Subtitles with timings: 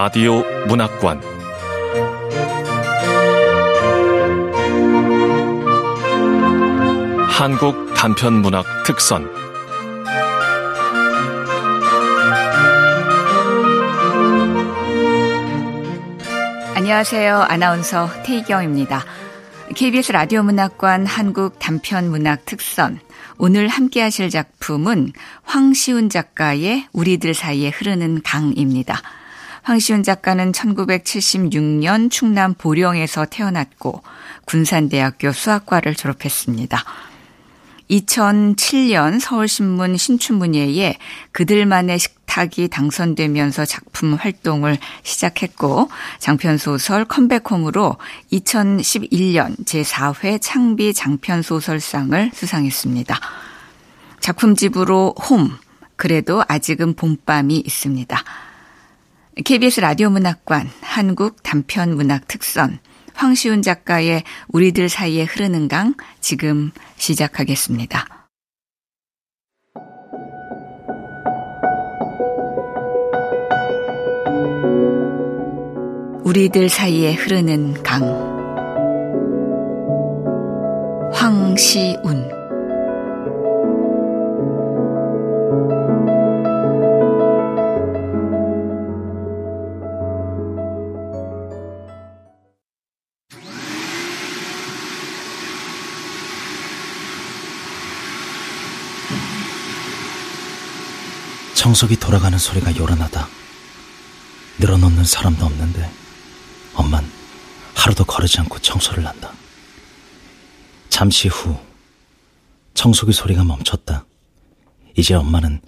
[0.00, 1.20] 라디오 문학관
[7.28, 9.28] 한국 단편 문학 특선
[16.76, 17.36] 안녕하세요.
[17.36, 19.04] 아나운서 태희경입니다.
[19.74, 23.00] KBS 라디오 문학관 한국 단편 문학 특선
[23.36, 25.12] 오늘 함께 하실 작품은
[25.42, 29.02] 황시훈 작가의 우리들 사이에 흐르는 강입니다.
[29.68, 34.02] 황시훈 작가는 1976년 충남 보령에서 태어났고
[34.46, 36.82] 군산대학교 수학과를 졸업했습니다.
[37.90, 40.96] 2007년 서울신문 신춘문예에
[41.32, 47.98] 그들만의 식탁이 당선되면서 작품 활동을 시작했고 장편소설 컴백홈으로
[48.32, 53.20] 2011년 제4회 창비 장편소설상을 수상했습니다.
[54.20, 55.50] 작품집으로 홈,
[55.96, 58.24] 그래도 아직은 봄밤이 있습니다.
[59.44, 62.80] KBS 라디오 문학관 한국 단편 문학 특선
[63.14, 68.28] 황시훈 작가의 우리들 사이에 흐르는 강 지금 시작하겠습니다.
[76.24, 78.04] 우리들 사이에 흐르는 강
[81.12, 82.27] 황시운
[101.68, 103.28] 청소기 돌아가는 소리가 요란하다.
[104.58, 105.90] 늘어놓는 사람도 없는데
[106.72, 107.04] 엄만
[107.74, 109.30] 하루도 거르지 않고 청소를 한다.
[110.88, 111.54] 잠시 후
[112.72, 114.06] 청소기 소리가 멈췄다.
[114.96, 115.60] 이제 엄마는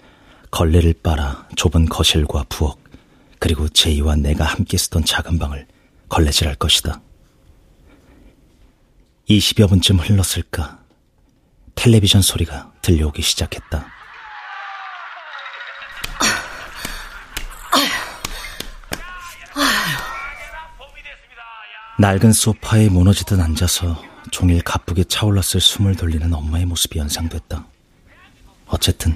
[0.49, 2.79] 걸레를 빨아 좁은 거실과 부엌
[3.37, 5.67] 그리고 제이와 내가 함께 쓰던 작은 방을
[6.09, 6.99] 걸레질할 것이다.
[9.29, 10.79] 20여 분쯤 흘렀을까
[11.75, 14.00] 텔레비전 소리가 들려오기 시작했다.
[22.01, 23.95] 낡은 소파에 무너지듯 앉아서
[24.31, 27.63] 종일 가쁘게 차올랐을 숨을 돌리는 엄마의 모습이 연상됐다.
[28.65, 29.15] 어쨌든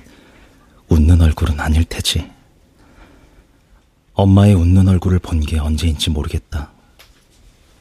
[0.89, 2.31] 웃는 얼굴은 아닐 테지.
[4.13, 6.71] 엄마의 웃는 얼굴을 본 게 언제인지 모르겠다.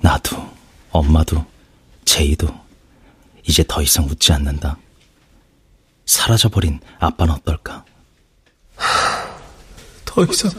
[0.01, 0.51] 나도,
[0.91, 1.45] 엄마도,
[2.07, 2.49] 제이도
[3.47, 4.79] 이제 더 이상 웃지 않는다.
[6.07, 7.85] 사라져버린 아빠는 어떨까?
[10.07, 10.51] 더 이상,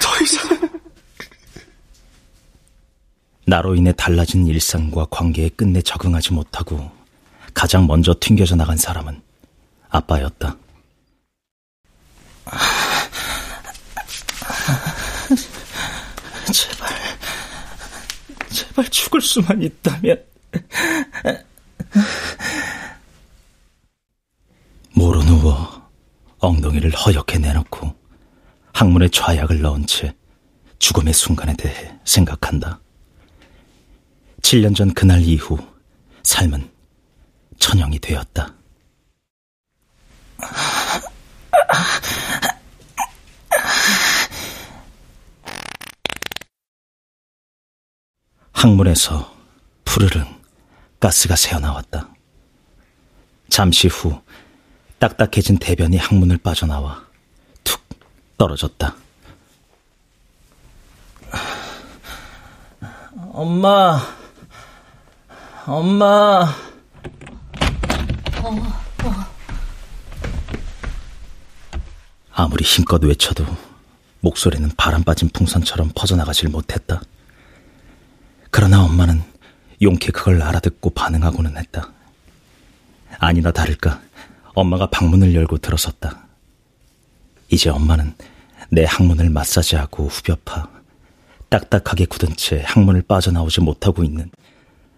[0.00, 0.61] 더 이상.
[3.46, 6.90] 나로 인해 달라진 일상과 관계에 끝내 적응하지 못하고
[7.54, 9.20] 가장 먼저 튕겨져 나간 사람은
[9.88, 10.56] 아빠였다.
[16.52, 16.88] 제발,
[18.50, 20.22] 제발 죽을 수만 있다면.
[24.94, 25.90] 모로 누워
[26.38, 27.94] 엉덩이를 허옇게 내놓고
[28.72, 30.14] 항문에 좌약을 넣은 채
[30.78, 32.81] 죽음의 순간에 대해 생각한다.
[34.42, 35.58] 7년 전 그날 이후
[36.22, 36.70] 삶은
[37.58, 38.54] 천영이 되었다.
[48.52, 49.34] 항문에서
[49.84, 50.24] 푸르릉
[51.00, 52.08] 가스가 새어나왔다.
[53.48, 54.22] 잠시 후
[54.98, 57.04] 딱딱해진 대변이 항문을 빠져나와
[57.64, 57.82] 툭
[58.38, 58.94] 떨어졌다.
[63.32, 64.00] 엄마,
[65.66, 66.48] 엄마.
[72.32, 73.44] 아무리 힘껏 외쳐도
[74.20, 77.00] 목소리는 바람 빠진 풍선처럼 퍼져나가질 못했다.
[78.50, 79.22] 그러나 엄마는
[79.80, 81.92] 용케 그걸 알아듣고 반응하고는 했다.
[83.18, 84.00] 아니나 다를까
[84.54, 86.26] 엄마가 방문을 열고 들어섰다.
[87.50, 88.14] 이제 엄마는
[88.70, 90.68] 내 항문을 마사지하고 후벼파
[91.50, 94.30] 딱딱하게 굳은 채 항문을 빠져나오지 못하고 있는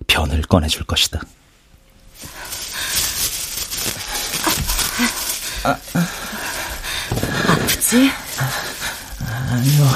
[0.07, 1.21] 변을 꺼내줄 것이다.
[5.65, 5.79] 아,
[7.49, 8.11] 아프지?
[9.51, 9.91] 아니요.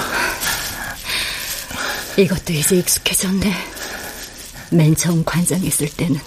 [2.17, 3.55] 이것도 이제 익숙해졌네.
[4.71, 6.21] 맨 처음 관장했을 때는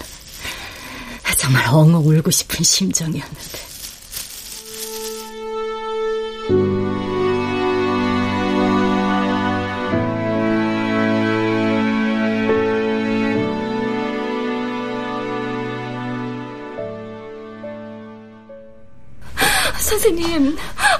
[1.42, 3.51] 정말 엉엉 울고 싶은 심정이었는데.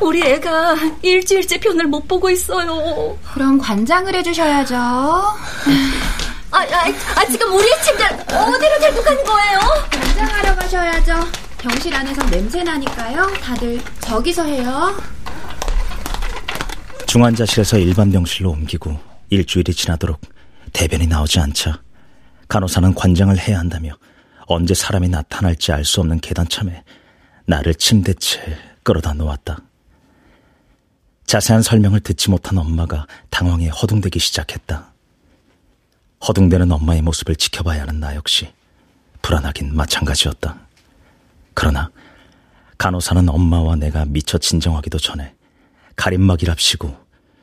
[0.02, 3.16] 우리 애가 일주일째 편을 못 보고 있어요.
[3.32, 4.74] 그럼 관장을 해주셔야죠.
[4.74, 5.38] 아,
[6.50, 6.60] 아,
[7.16, 9.58] 아 지금 우리 친들 어디로 데리고 가는 거예요?
[9.90, 11.14] 관장하러 가셔야죠.
[11.58, 13.32] 병실 안에서 냄새 나니까요.
[13.40, 14.94] 다들 저기서 해요.
[17.06, 18.98] 중환자실에서 일반 병실로 옮기고
[19.30, 20.20] 일주일이 지나도록
[20.72, 21.80] 대변이 나오지 않자
[22.48, 23.92] 간호사는 관장을 해야 한다며
[24.46, 26.82] 언제 사람이 나타날지 알 수 없는 계단참에
[27.46, 29.58] 나를 침대채 끌어다 놓았다.
[31.26, 34.92] 자세한 설명을 듣지 못한 엄마가 당황해 허둥대기 시작했다.
[36.26, 38.52] 허둥대는 엄마의 모습을 지켜봐야 하는 나 역시
[39.22, 40.58] 불안하긴 마찬가지였다.
[41.54, 41.90] 그러나
[42.78, 45.34] 간호사는 엄마와 내가 미처 진정하기도 전에
[45.96, 46.96] 가림막이랍시고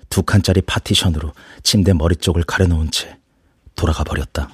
[0.09, 1.33] 두 칸짜리 파티션으로
[1.63, 3.17] 침대 머리 쪽을 가려놓은 채
[3.75, 4.49] 돌아가 버렸다.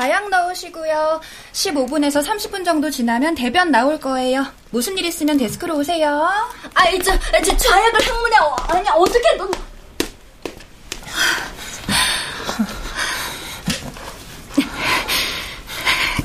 [0.00, 1.20] 자약 넣으시고요.
[1.52, 4.46] 15분에서 30분 정도 지나면 대변 나올 거예요.
[4.70, 6.26] 무슨 일 있으면 데스크로 오세요.
[6.72, 7.12] 아이, 저,
[7.44, 9.50] 저 자약을 항문에, 어, 아니, 어떻게 너.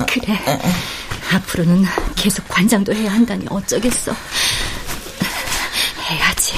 [0.08, 0.38] 그래.
[1.34, 1.84] 앞으로는
[2.14, 4.14] 계속 관장도 해야 한다니 어쩌겠어.
[6.08, 6.54] 해야지.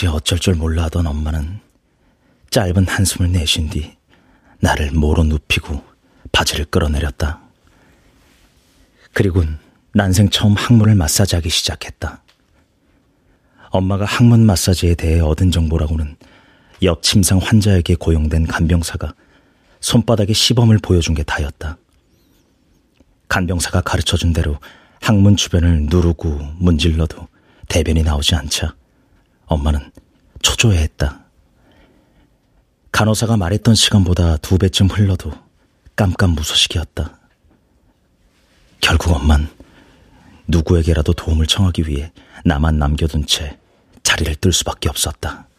[0.00, 1.60] 잠시 어쩔 줄 몰라 하던 엄마는
[2.48, 3.92] 짧은 한숨을 내쉰 뒤
[4.60, 5.84] 나를 모로 눕히고
[6.32, 7.38] 바지를 끌어내렸다.
[9.12, 9.58] 그리곤
[9.92, 12.22] 난생 처음 항문을 마사지하기 시작했다.
[13.72, 16.16] 엄마가 항문 마사지에 대해 얻은 정보라고는
[16.82, 19.12] 옆 침상 환자에게 고용된 간병사가
[19.80, 21.76] 손바닥에 시범을 보여준 게 다였다.
[23.28, 24.56] 간병사가 가르쳐준 대로
[25.02, 27.28] 항문 주변을 누르고 문질러도
[27.68, 28.79] 대변이 나오지 않자
[29.50, 29.90] 엄마는
[30.42, 31.20] 초조해했다.
[32.92, 35.32] 간호사가 말했던 시간보다 두 배쯤 흘러도
[35.96, 37.18] 깜깜무소식이었다.
[38.80, 39.50] 결국 엄만
[40.46, 42.12] 누구에게라도 도움을 청하기 위해
[42.44, 43.58] 나만 남겨둔 채
[44.02, 45.46] 자리를 뜰 수밖에 없었다.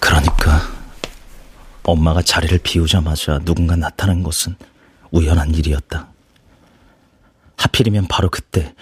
[0.00, 0.60] 그러니까
[1.84, 4.54] 엄마가 자리를 비우자마자 누군가 나타난 것은
[5.10, 6.08] 우연한 일이었다.
[7.56, 8.74] 하필이면 바로 그때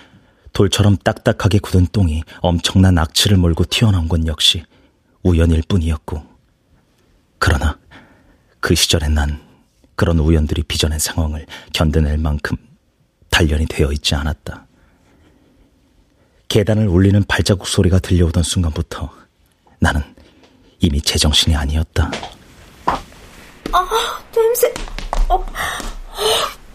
[0.52, 4.64] 돌처럼 딱딱하게 굳은 똥이 엄청난 악취를 몰고 튀어나온 건 역시
[5.22, 6.22] 우연일 뿐이었고.
[7.38, 7.78] 그러나
[8.60, 9.40] 그 시절에 난
[9.94, 12.56] 그런 우연들이 빚어낸 상황을 견뎌낼 만큼
[13.30, 14.66] 단련이 되어 있지 않았다.
[16.48, 19.10] 계단을 울리는 발자국 소리가 들려오던 순간부터
[19.78, 20.02] 나는
[20.80, 22.10] 이미 제정신이 아니었다.
[24.40, 24.72] 아, 냄새.
[25.28, 25.46] 어, 어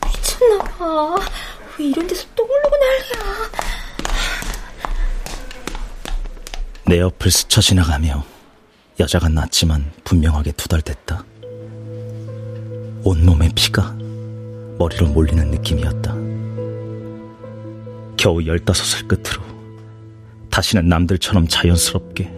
[0.05, 1.15] 미쳤나봐.
[1.79, 3.49] 왜 이런 데서 똥 흘리고 난리야.
[6.87, 8.23] 내 옆을 스쳐 지나가며
[8.99, 11.25] 여자가 낮지만 분명하게 투덜댔다.
[13.03, 13.95] 온몸의 피가
[14.77, 16.13] 머리로 몰리는 느낌이었다.
[18.15, 19.41] 겨우 열다섯을 끝으로
[20.51, 22.31] 다시는 남들처럼 자연스럽게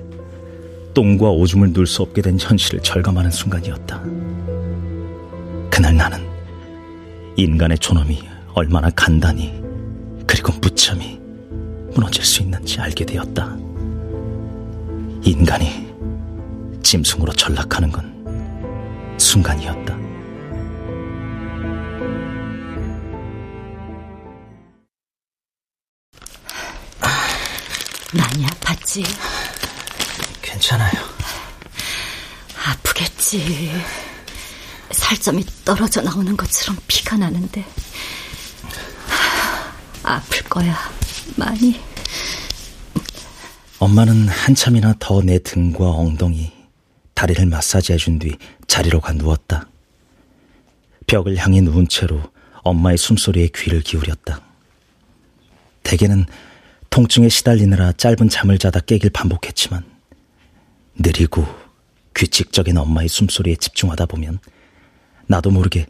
[0.94, 4.03] 똥과 오줌을 누를 수 없게 된 현실을 절감하는 순간이었다.
[5.77, 6.27] 그날 나는
[7.36, 9.62] 인간의 존엄이 얼마나 간단히
[10.25, 11.19] 그리고 무참히
[11.93, 13.55] 무너질 수 있는지 알게 되었다.
[15.22, 15.88] 인간이
[16.81, 19.96] 짐승으로 전락하는 건 순간이었다.
[28.13, 29.03] 많이 아팠지?
[30.41, 31.03] 괜찮아요.
[32.65, 34.06] 아프겠지.
[34.91, 37.65] 살점이 떨어져 나오는 것처럼 피가 나는데.
[40.03, 40.77] 아플 거야.
[41.36, 41.79] 많이.
[43.79, 46.51] 엄마는 한참이나 더 내 등과 엉덩이,
[47.13, 48.36] 다리를 마사지해 준 뒤
[48.67, 49.67] 자리로 가 누웠다.
[51.06, 52.22] 벽을 향해 누운 채로
[52.63, 54.41] 엄마의 숨소리에 귀를 기울였다.
[55.84, 56.25] 대개는
[56.89, 59.84] 통증에 시달리느라 짧은 잠을 자다 깨길 반복했지만
[60.96, 61.46] 느리고
[62.15, 64.39] 규칙적인 엄마의 숨소리에 집중하다 보면
[65.27, 65.86] 나도 모르게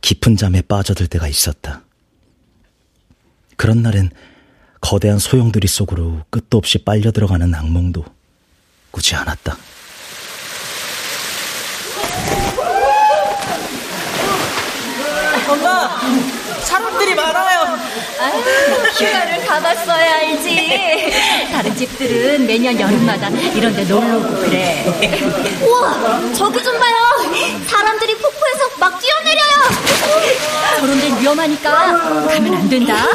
[0.00, 1.82] 깊은 잠에 빠져들 때가 있었다.
[3.56, 4.10] 그런 날엔
[4.80, 8.04] 거대한 소용돌이 속으로 끝도 없이 빨려 들어가는 악몽도
[8.90, 9.56] 꾸지 않았다.
[15.48, 16.00] 엄마!
[16.62, 17.76] 사람들이 많아요!
[18.98, 21.10] 휴가를 가봤어야 알지.
[21.52, 24.84] 다른 집들은 매년 여름마다 이런 데 놀러 오고 그래.
[25.62, 27.11] 우와, 저기 좀 봐요.
[27.68, 29.52] 사람들이 폭포에서 막 뛰어내려요.
[30.80, 31.70] 저런 데는 위험하니까
[32.28, 33.06] 가면 안 된다.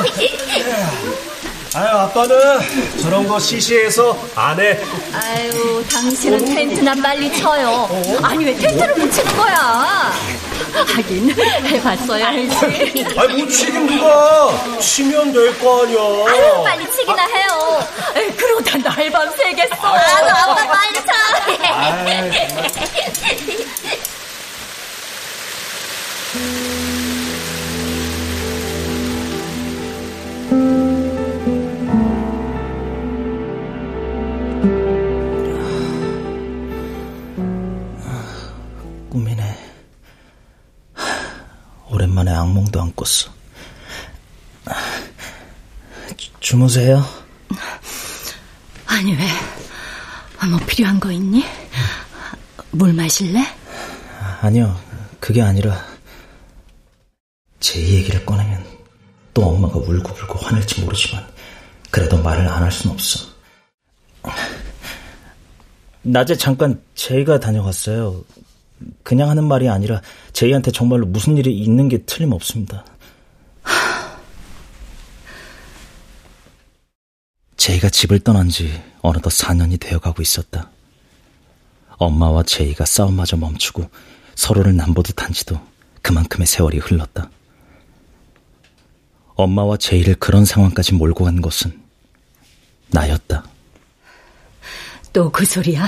[1.75, 4.79] 아유, 아빠는 저런 거 시시해서 안 해.
[5.13, 7.87] 아유, 당신은 텐트나 빨리 쳐요.
[8.23, 10.11] 아니, 왜 텐트를 붙이는 거야?
[10.73, 11.29] 하긴,
[11.65, 13.05] 해봤어야 알지.
[13.17, 14.79] 아니, 뭐 치긴 누가.
[14.79, 15.99] 치면 될 거 아니야.
[15.99, 17.87] 아유, 빨리 치기나 해요.
[18.15, 19.75] 에이, 그러다 날밤 새겠어.
[19.75, 21.11] 나도 아빠 빨리 쳐.
[39.09, 39.57] 꿈이네.
[41.89, 43.31] 오랜만에 악몽도 안 꿨어.
[46.17, 47.05] 주, 주무세요?
[48.85, 49.27] 아니, 왜?
[50.49, 51.45] 뭐 필요한 거 있니?
[52.71, 53.45] 물 마실래?
[54.41, 54.77] 아니요,
[55.19, 55.86] 그게 아니라
[57.59, 58.63] 제 얘기를 꺼내면
[59.33, 61.25] 또 엄마가 울고불고 화낼지 모르지만
[61.91, 63.25] 그래도 말을 안 할 순 없어.
[66.03, 68.23] 낮에 잠깐 제이가 다녀갔어요.
[69.03, 70.01] 그냥 하는 말이 아니라
[70.33, 72.85] 제이한테 정말로 무슨 일이 있는 게 틀림없습니다.
[77.57, 80.69] 제이가 집을 떠난 지 어느덧 4년이 되어가고 있었다.
[81.97, 83.89] 엄마와 제이가 싸움마저 멈추고
[84.35, 85.59] 서로를 남보듯 한 지도
[86.03, 87.29] 그만큼의 세월이 흘렀다.
[89.37, 91.79] 엄마와 제이를 그런 상황까지 몰고 간 것은
[92.89, 93.43] 나였다.
[95.13, 95.87] 또 그 소리야?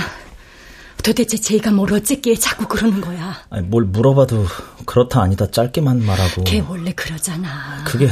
[1.02, 3.36] 도대체 제이가 뭘 어쨌기에 자꾸 그러는 거야?
[3.50, 4.46] 아니, 뭘 물어봐도
[4.86, 6.44] 그렇다 아니다 짧게만 말하고.
[6.44, 7.82] 걔 원래 그러잖아.
[7.86, 8.08] 그게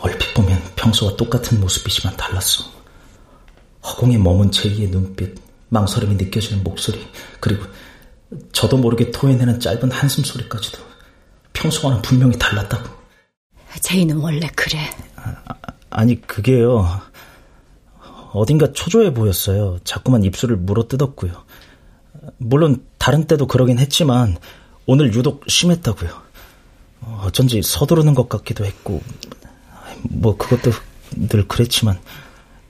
[0.00, 2.64] 얼핏 보면 평소와 똑같은 모습이지만 달랐어.
[3.84, 5.34] 허공에 머문 제이의 눈빛,
[5.68, 7.06] 망설임이 느껴지는 목소리,
[7.40, 7.64] 그리고
[8.52, 10.78] 저도 모르게 토해내는 짧은 한숨 소리까지도
[11.52, 13.01] 평소와는 분명히 달랐다고.
[13.80, 14.78] 제이는 원래 그래.
[15.90, 17.00] 아 니, 그게요.
[18.32, 19.78] 어딘가 초조해 보였어요.
[19.84, 21.32] 자꾸만 입술을 물어 뜯었고요.
[22.38, 24.36] 물론 다른 때도 그러긴 했지만
[24.86, 26.10] 오늘 유독 심했다고요.
[27.22, 29.02] 어쩐지 서두르는 것 같기도 했고
[30.02, 30.70] 뭐 그것도
[31.28, 31.98] 늘 그랬지만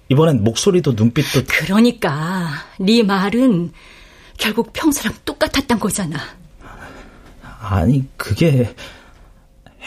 [0.08, 2.48] 이번엔 목소리도 눈빛도 그러니까
[2.80, 3.72] 네 말은
[4.36, 6.18] 결국 평소랑 똑같았단 거잖아.
[7.60, 8.74] 아니 그게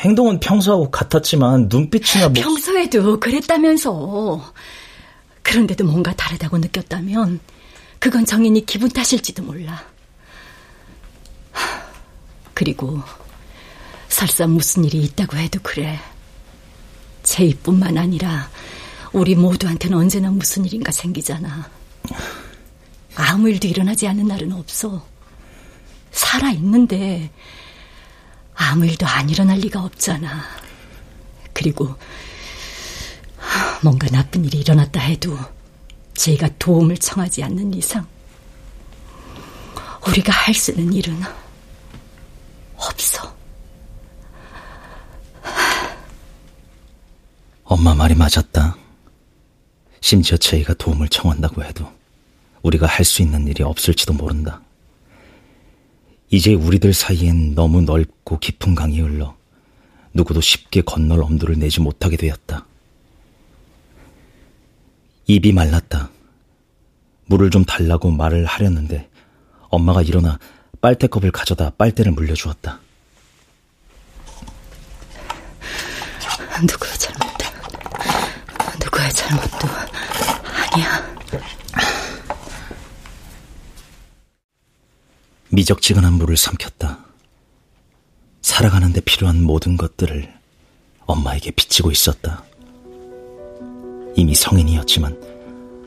[0.06, 2.42] 행동은 평소하고 같았지만 눈빛이나 목...
[2.42, 4.54] 평소에도 그랬다면서
[5.42, 7.40] 그런데도 뭔가 다르다고 느꼈다면
[8.00, 9.84] 그건 정인이 기분 탓일지도 몰라.
[12.54, 13.02] 그리고
[14.08, 16.00] 설사 무슨 일이 있다고 해도 그래.
[17.24, 18.50] 제이뿐만 아니라
[19.12, 21.68] 우리 모두한테는 언제나 무슨 일인가 생기잖아.
[23.16, 25.06] 아무 일도 일어나지 않는 날은 없어.
[26.12, 27.32] 살아 있는데
[28.56, 30.44] 아무 일도 안 일어날 리가 없잖아.
[31.54, 31.96] 그리고
[33.84, 35.38] 뭔가 나쁜 일이 일어났다 해도
[36.16, 38.06] 제가 도움을 청하지 않는 이상
[40.08, 41.20] 우리가 할 수 있는 일은
[42.78, 43.36] 없어.
[47.64, 48.76] 엄마 말이 맞았다.
[50.02, 51.92] 심지어 제이가 도움을 청한다고 해도
[52.62, 54.62] 우리가 할 수 있는 일이 없을지도 모른다.
[56.30, 59.36] 이제 우리들 사이엔 너무 넓고 깊은 강이 흘러
[60.14, 62.66] 누구도 쉽게 건널 엄두를 내지 못하게 되었다.
[65.28, 66.10] 입이 말랐다.
[67.26, 69.10] 물을 좀 달라고 말을 하려는데
[69.70, 70.40] 엄마가 일어나
[70.82, 72.80] 빨대컵을 가져다 빨대를 물려주었다.
[76.62, 77.46] 누구의 잘못도,
[78.84, 79.68] 누구의 잘못도
[80.72, 81.16] 아니야.
[85.56, 87.00] 미적지근한 물을 삼켰다.
[88.42, 90.30] 살아가는데 필요한 모든 것들을
[91.06, 92.44] 엄마에게 비치고 있었다.
[94.18, 95.18] 이미 성인이었지만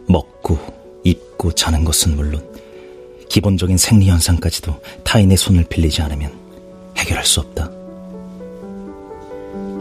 [0.08, 0.58] 먹고
[1.04, 2.42] 입고 자는 것은 물론
[3.28, 6.32] 기본적인 생리 현상까지도 타인의 손을 빌리지 않으면
[6.96, 7.70] 해결할 수 없다.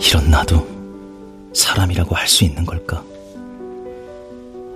[0.05, 0.67] 이런 나도
[1.53, 3.05] 사람이라고 할 수 있는 걸까?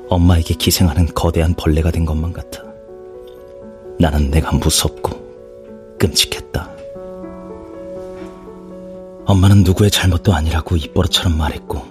[0.08, 2.71] 엄마에게 기생하는 거대한 벌레가 된 것만 같아.
[4.02, 6.68] 나는 내가 무섭고 끔찍했다.
[9.26, 11.86] 엄마는 누구의 잘못도 아니라고 입버릇처럼 말했고,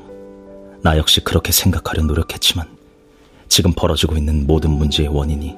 [0.83, 2.67] 나 역시 그렇게 생각하려 노력했지만,
[3.49, 5.57] 지금 벌어지고 있는 모든 문제의 원인이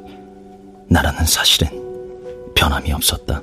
[0.91, 1.71] 나라는 사실은
[2.55, 3.43] 변함이 없었다.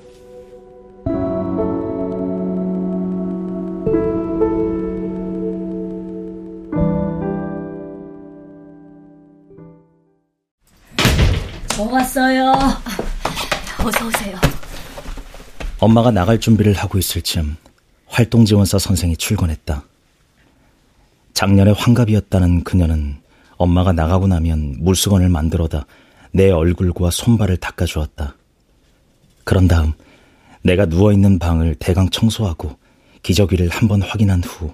[15.79, 17.55] 엄마가 나갈 준비를 하고 있을 즈음
[18.07, 19.85] 활동지원사 선생이 출근했다.
[21.33, 23.17] 작년에 환갑이었다는 그녀는
[23.55, 25.85] 엄마가 나가고 나면 물수건을 만들어다
[26.33, 28.35] 내 얼굴과 손발을 닦아주었다.
[29.45, 29.93] 그런 다음
[30.63, 32.77] 내가 누워있는 방을 대강 청소하고
[33.23, 34.73] 기저귀를 한번 확인한 후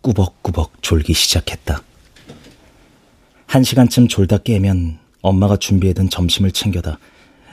[0.00, 1.82] 꾸벅꾸벅 졸기 시작했다.
[3.46, 6.98] 한 시간쯤 졸다 깨면 엄마가 준비해둔 점심을 챙겨다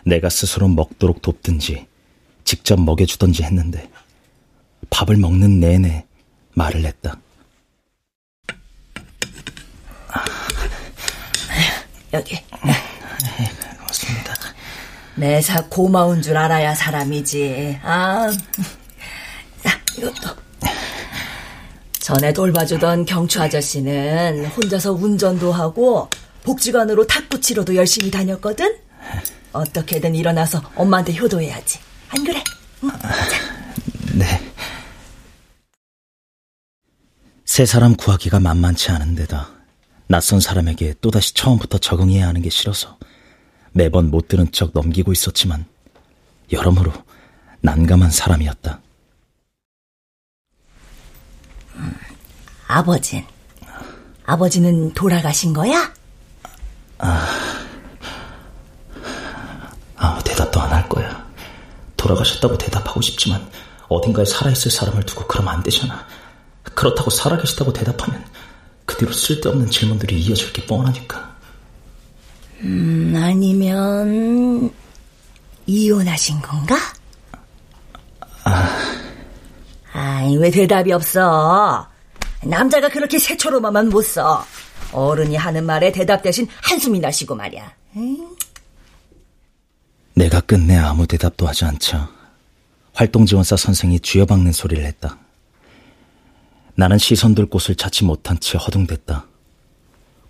[0.05, 1.87] 내가 스스로 먹도록 돕든지
[2.43, 3.89] 직접 먹여주던지 했는데
[4.89, 6.05] 밥을 먹는 내내
[6.53, 7.17] 말을 했다.
[12.13, 12.39] 여기.
[13.79, 14.33] 고맙습니다.
[15.15, 17.79] 매사 고마운 줄 알아야 사람이지.
[17.83, 18.29] 아,
[19.63, 20.43] 자, 이것도.
[21.99, 26.09] 전에 돌봐주던 경추 아저씨는 혼자서 운전도 하고
[26.43, 28.77] 복지관으로 탁구 치러도 열심히 다녔거든?
[29.53, 31.79] 어떻게든 일어나서 엄마한테 효도해야지.
[32.15, 32.43] 안 그래?
[32.83, 32.91] 응.
[34.19, 34.25] 네.
[37.45, 39.49] 새 사람 구하기가 만만치 않은 데다
[40.07, 42.97] 낯선 사람에게 또다시 처음부터 적응해야 하는 게 싫어서
[43.71, 45.65] 매번 못 들은 척 넘기고 있었지만
[46.51, 46.91] 여러모로
[47.61, 48.81] 난감한 사람이었다.
[52.67, 53.25] 아버진.
[54.25, 55.93] 아버지는 돌아가신 거야?
[59.95, 61.23] 아무 대답도 안 할 거야.
[62.03, 63.49] 돌아가셨다고 대답하고 싶지만
[63.87, 66.05] 어딘가에 살아있을 사람을 두고 그러면 안 되잖아.
[66.75, 68.23] 그렇다고 살아계시다고 대답하면
[68.85, 71.33] 그 뒤로 쓸데없는 질문들이 이어질 게 뻔하니까.
[72.61, 74.71] 음, 아니면
[75.65, 76.75] 이혼하신 건가?
[79.93, 81.87] 아이, 왜 대답이 없어?
[82.43, 84.45] 남자가 그렇게 새초롬하면 못 써.
[84.91, 87.71] 어른이 하는 말에 대답 대신 한숨이 나시고 말이야.
[87.95, 88.35] 응?
[90.15, 92.09] 내가 끝내 아무 대답도 하지 않자
[92.93, 95.17] 활동지원사 선생이 쥐어박는 소리를 했다.
[96.75, 99.25] 나는 시선 둘 곳을 찾지 못한 채 허둥댔다.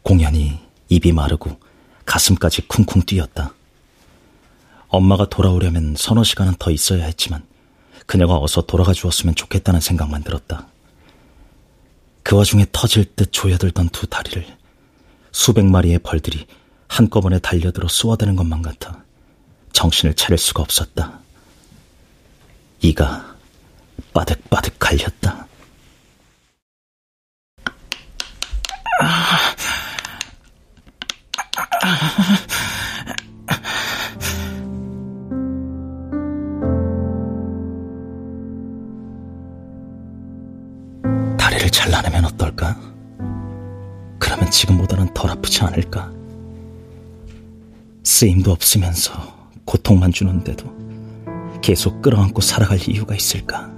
[0.01, 1.59] 공연히 입이 마르고
[2.05, 3.53] 가슴까지 쿵쿵 뛰었다.
[4.87, 7.43] 엄마가 돌아오려면 서너 시간은 더 있어야 했지만
[8.05, 10.67] 그녀가 어서 돌아가 주었으면 좋겠다는 생각만 들었다.
[12.23, 14.45] 그 와중에 터질 듯 조여들던 두 다리를
[15.33, 16.45] 수백 마리의 벌들이
[16.87, 19.02] 한꺼번에 달려들어 쏘아대는 것만 같아
[19.73, 21.19] 정신을 차릴 수가 없었다.
[22.79, 23.35] 이가
[24.13, 25.47] 빠득빠득 갈렸다.
[41.37, 42.79] 다리를 잘라내면 어떨까?
[44.19, 46.11] 그러면 지금보다는 덜 아프지 않을까?
[48.03, 49.32] 쓰임도 없으면서
[49.65, 50.71] 고통만 주는데도
[51.61, 53.71] 계속 끌어안고 살아갈 이유가 있을까?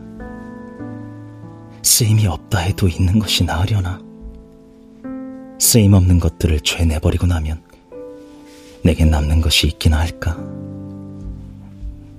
[1.84, 4.00] 쓰임이 없다 해도 있는 것이 나으려나?
[5.60, 7.62] 쓰임 없는 것들을 죄 내버리고 나면
[8.84, 10.38] 내게 남는 것이 있기나 할까?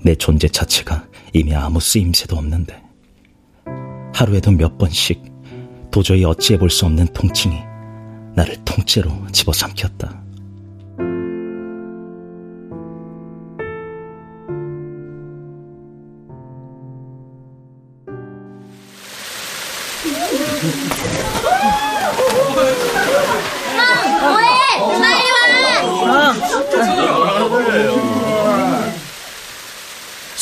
[0.02, 2.82] 내 존재 자체가 이미 아무 쓰임새도 없는데
[4.14, 5.22] 하루에도 몇 번씩
[5.90, 7.56] 도저히 어찌해 볼 수 없는 통증이
[8.34, 10.25] 나를 통째로 집어삼켰다.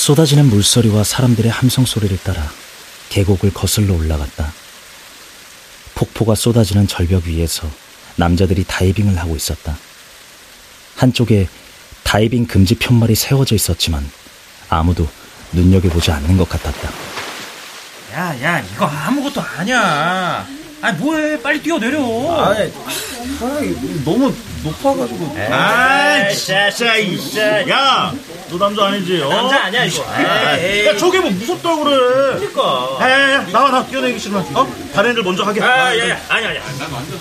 [0.04, 2.46] 쏟아지는 물소리와 사람들의 함성 소리를 따라
[3.08, 4.52] 계곡을 거슬러 올라갔다.
[5.94, 7.66] 폭포가 쏟아지는 절벽 위에서
[8.16, 9.78] 남자들이 다이빙을 하고 있었다.
[10.96, 11.48] 한쪽에
[12.02, 14.06] 다이빙 금지 편말이 세워져 있었지만
[14.68, 15.08] 아무도
[15.52, 17.13] 눈여겨보지 않는 것 같았다.
[18.14, 20.46] 야, 야, 이거 아무것도 아니야.
[20.80, 21.40] 아, 뭐해?
[21.42, 21.98] 빨리 뛰어내려.
[21.98, 22.70] 아이,
[24.04, 25.36] 너무 높아가지고.
[25.50, 27.40] 아, 진짜, 이씨.
[27.70, 28.12] 야,
[28.50, 29.20] 너 남자 아니지?
[29.22, 29.28] 어?
[29.28, 30.04] 남자 아니야, 이거.
[30.58, 30.86] 에이.
[30.86, 32.38] 야, 저게 뭐 무섭다고 그래.
[32.38, 32.98] 그니까.
[33.00, 34.46] 야, 야, 야, 나와, 나 뛰어내기 싫으면.
[34.54, 34.66] 어?
[34.94, 35.60] 다른 애들 먼저 하게.
[35.62, 36.58] 아, 야, 야, 아니, 아니.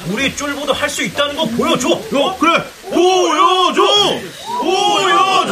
[0.09, 1.89] 우리 쫄보도 할 수 있다는 거 보여줘.
[1.89, 2.63] 어, 그래.
[2.91, 3.81] 보여줘!
[4.61, 5.51] 보여줘!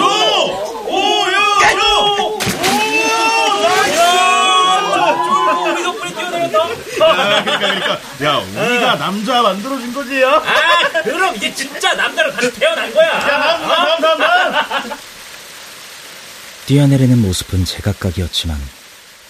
[0.86, 2.38] 보여줘!
[2.52, 3.02] 덕분에
[3.82, 4.41] 뛰어내렸다.
[6.70, 8.00] 야, 그러니까, 그러니까.
[8.24, 10.34] 야, 우리가 남자 만들어준 거지, 야?
[10.36, 13.20] 아, 그럼 이제 진짜 남자로 다시 태어난 거야.
[13.20, 14.98] 다음, 다음, 다음, 다음.
[16.66, 18.58] 뛰어내리는 모습은 제각각이었지만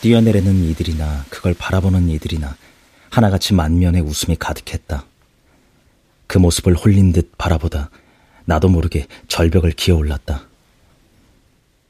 [0.02, 2.56] 뛰어내리는 이들이나 그걸 바라보는 이들이나
[3.10, 5.06] 하나같이 만면에 웃음이 가득했다.
[6.28, 7.90] 그 모습을 홀린 듯 바라보다
[8.46, 10.48] 나도 모르게 절벽을 기어 올랐다.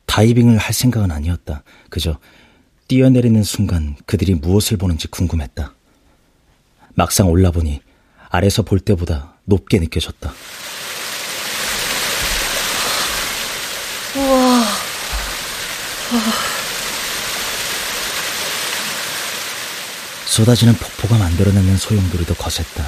[0.06, 1.64] 다이빙을 할 생각은 아니었다.
[1.90, 2.18] 그저
[2.92, 5.74] 뛰어내리는 순간 그들이 무엇을 보는지 궁금했다.
[6.94, 7.80] 막상 올라보니
[8.28, 10.34] 아래서 볼 때보다 높게 느껴졌다.
[14.18, 14.64] 우와.
[20.26, 22.86] 쏟아지는 폭포가 만들어내는 소용돌이 도 거셌다.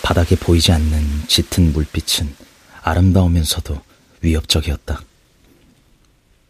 [0.00, 2.34] 바닥에 보이지 않는 짙은 물빛은
[2.80, 3.78] 아름다우면서도
[4.22, 5.02] 위협적이었다.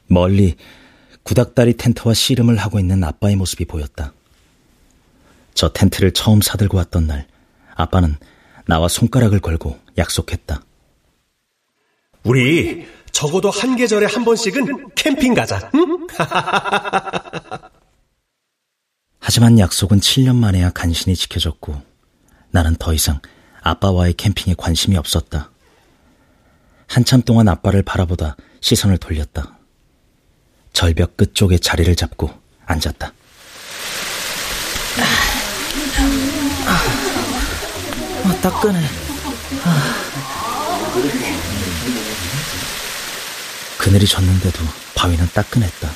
[0.06, 0.54] 멀리
[1.30, 4.12] 구닥다리 텐트와 씨름을 하고 있는 아빠의 모습이 보였다.
[5.54, 7.28] 저 텐트를 처음 사들고 왔던 날,
[7.76, 8.16] 아빠는
[8.66, 10.60] 나와 손가락을 걸고 약속했다.
[12.24, 15.70] 우리 적어도 한 계절에 한 번씩은 캠핑 가자.
[15.76, 16.08] 응?
[19.20, 21.80] 하지만 약속은 7년 만에야 간신히 지켜졌고
[22.50, 23.20] 나는 더 이상
[23.62, 25.52] 아빠와의 캠핑에 관심이 없었다.
[26.88, 29.59] 한참 동안 아빠를 바라보다 시선을 돌렸다.
[30.80, 32.30] 절벽 끝쪽에 자리를 잡고
[32.64, 33.12] 앉았다.
[36.64, 36.80] 아,
[38.24, 38.88] 아 따끈해.
[39.62, 40.10] 아.
[43.76, 44.64] 그늘이 졌는데도
[44.94, 45.90] 바위는 따끈했다.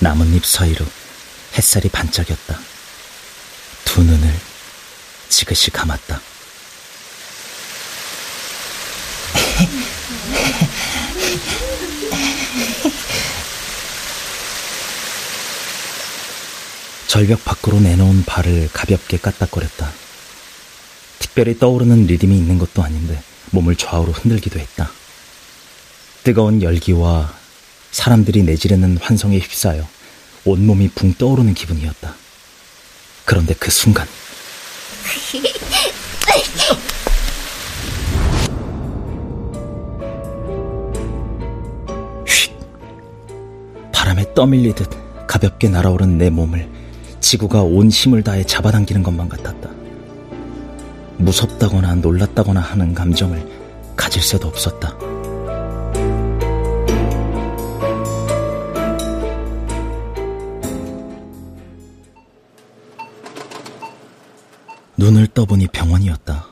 [0.00, 0.84] 나뭇잎 사이로
[1.56, 2.58] 햇살이 반짝였다.
[3.84, 4.34] 두 눈을
[5.28, 6.20] 지그시 감았다.
[17.12, 19.92] 절벽 밖으로 내놓은 발을 가볍게 까딱거렸다.
[21.18, 24.90] 특별히 떠오르는 리듬이 있는 것도 아닌데 몸을 좌우로 흔들기도 했다.
[26.24, 27.30] 뜨거운 열기와
[27.90, 29.86] 사람들이 내지르는 환성에 휩싸여
[30.46, 32.14] 온몸이 붕 떠오르는 기분이었다.
[33.26, 34.08] 그런데 그 순간
[42.26, 42.58] 휙
[43.92, 46.81] 바람에 떠밀리듯 가볍게 날아오른 내 몸을
[47.22, 49.70] 지구가 온 힘을 다해 잡아당기는 것만 같았다.
[51.18, 53.48] 무섭다거나 놀랐다거나 하는 감정을
[53.96, 54.94] 가질 새도 없었다.
[64.96, 66.46] 눈을 떠보니 병원이었다.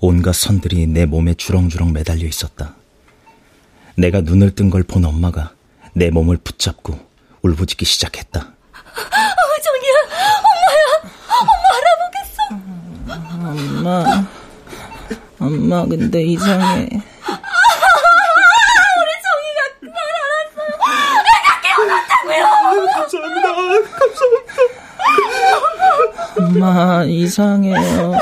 [0.00, 2.74] 온갖 선들이 내 몸에 주렁주렁 매달려 있었다.
[3.96, 5.52] 내가 눈을 뜬 걸 본 엄마가
[5.94, 6.98] 내 몸을 붙잡고
[7.42, 8.40] 울부짖기 시작했다.
[8.40, 8.52] 어,
[9.64, 9.94] 정이야,
[13.68, 14.24] 엄마.
[15.38, 16.82] 엄마, 근데 이상해.
[16.82, 17.00] 우리
[19.24, 20.70] 정이가 날 알았어요.
[21.28, 22.42] 내가 깨어났다고요.
[22.92, 23.48] 감사합니다.
[23.98, 24.52] 감사합니다.
[26.38, 28.12] 엄마 이상해요.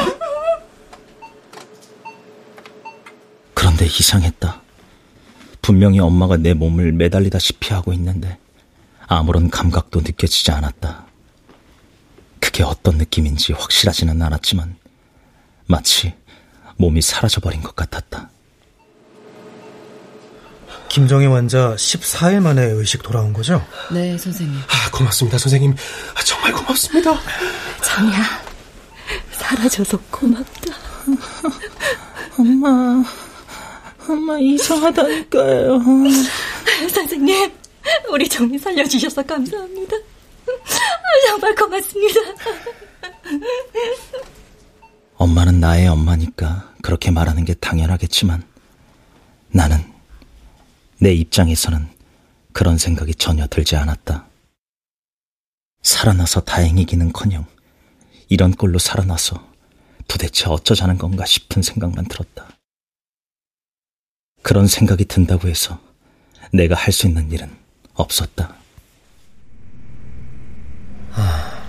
[3.55, 4.61] 그런데 이상했다.
[5.62, 8.38] 분명히 엄마가 내 몸을 매달리다시피 하고 있는데
[9.07, 11.05] 아무런 감각도 느껴지지 않았다.
[12.40, 14.76] 그게 어떤 느낌인지 확실하지는 않았지만
[15.71, 16.13] 마치
[16.77, 18.29] 몸이 사라져버린 것 같았다.
[20.89, 23.65] 김정희 환자 14일 만에 의식 돌아온 거죠?
[23.93, 24.59] 네, 선생님.
[24.59, 25.77] 아, 고맙습니다, 선생님.
[26.17, 27.17] 아, 정말 고맙습니다.
[27.85, 28.43] 정이야,
[29.31, 30.75] 사라져서 고맙다.
[32.37, 33.05] 엄마,
[34.09, 35.81] 엄마 이상하다니까요.
[36.93, 37.53] 선생님,
[38.11, 39.97] 우리 정이 살려주셔서 감사합니다.
[41.29, 42.21] 정말 고맙습니다.
[45.21, 48.43] 엄마는 나의 엄마니까 그렇게 말하는 게 당연하겠지만
[49.49, 49.77] 나는
[50.99, 51.89] 내 입장에서는
[52.55, 54.27] 그런 생각이 전혀 들지 않았다.
[55.83, 57.45] 살아나서 다행이기는 커녕
[58.31, 59.47] 이런 꼴로 살아나서
[60.09, 62.49] 도대체 어쩌자는 건가 싶은 생각만 들었다.
[64.43, 65.79] 그런 생각이 든다고 해서
[66.51, 67.55] 내가 할 수 있는 일은
[67.93, 68.55] 없었다.
[71.13, 71.63] 아,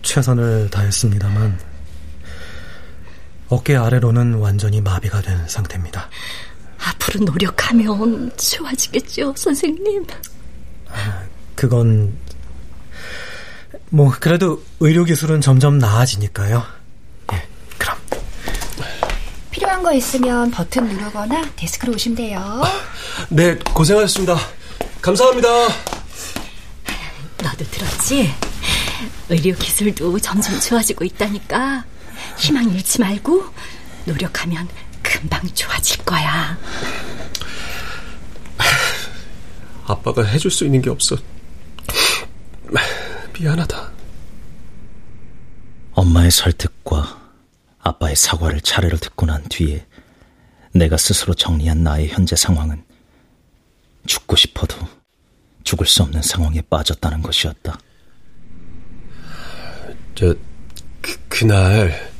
[0.00, 1.71] 최선을 다했습니다만
[3.52, 6.08] 어깨 아래로는 완전히 마비가 된 상태입니다.
[6.78, 10.06] 앞으로 노력하면 좋아지겠죠, 선생님.
[10.88, 11.22] 아,
[11.54, 12.16] 그건
[13.90, 16.64] 뭐 그래도 의료 기술은 점점 나아지니까요.
[17.34, 17.98] 예, 그럼
[19.50, 22.62] 필요한 거 있으면 버튼 누르거나 데스크로 오시면 돼요.
[23.28, 24.34] 네, 고생하셨습니다.
[25.02, 25.48] 감사합니다.
[27.42, 28.32] 너도 들었지?
[29.28, 31.84] 의료 기술도 점점 좋아지고 있다니까.
[32.38, 33.44] 희망 잃지 말고
[34.04, 34.68] 노력하면
[35.02, 36.58] 금방 좋아질 거야.
[39.86, 41.16] 아빠가 해줄 수 있는 게 없어.
[43.38, 43.92] 미안하다.
[45.92, 47.20] 엄마의 설득과
[47.80, 49.84] 아빠의 사과를 차례로 듣고 난 뒤에
[50.72, 52.82] 내가 스스로 정리한 나의 현재 상황은
[54.06, 54.76] 죽고 싶어도
[55.64, 57.78] 죽을 수 없는 상황에 빠졌다는 것이었다.
[60.14, 60.34] 저,
[61.00, 62.11] 그, 그날,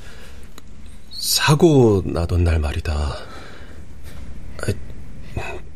[1.23, 3.17] 사고 나던 날 말이다.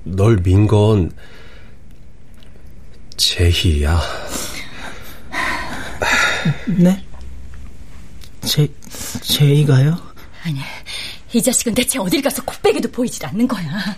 [0.02, 1.12] 널 민 건,
[3.16, 4.00] 제희야.
[6.76, 7.04] 네?
[8.40, 8.68] 제,
[9.22, 9.96] 제이가요?
[10.42, 10.58] 아니,
[11.32, 13.96] 이 자식은 대체 어딜 가서 코빼기도 보이질 않는 거야.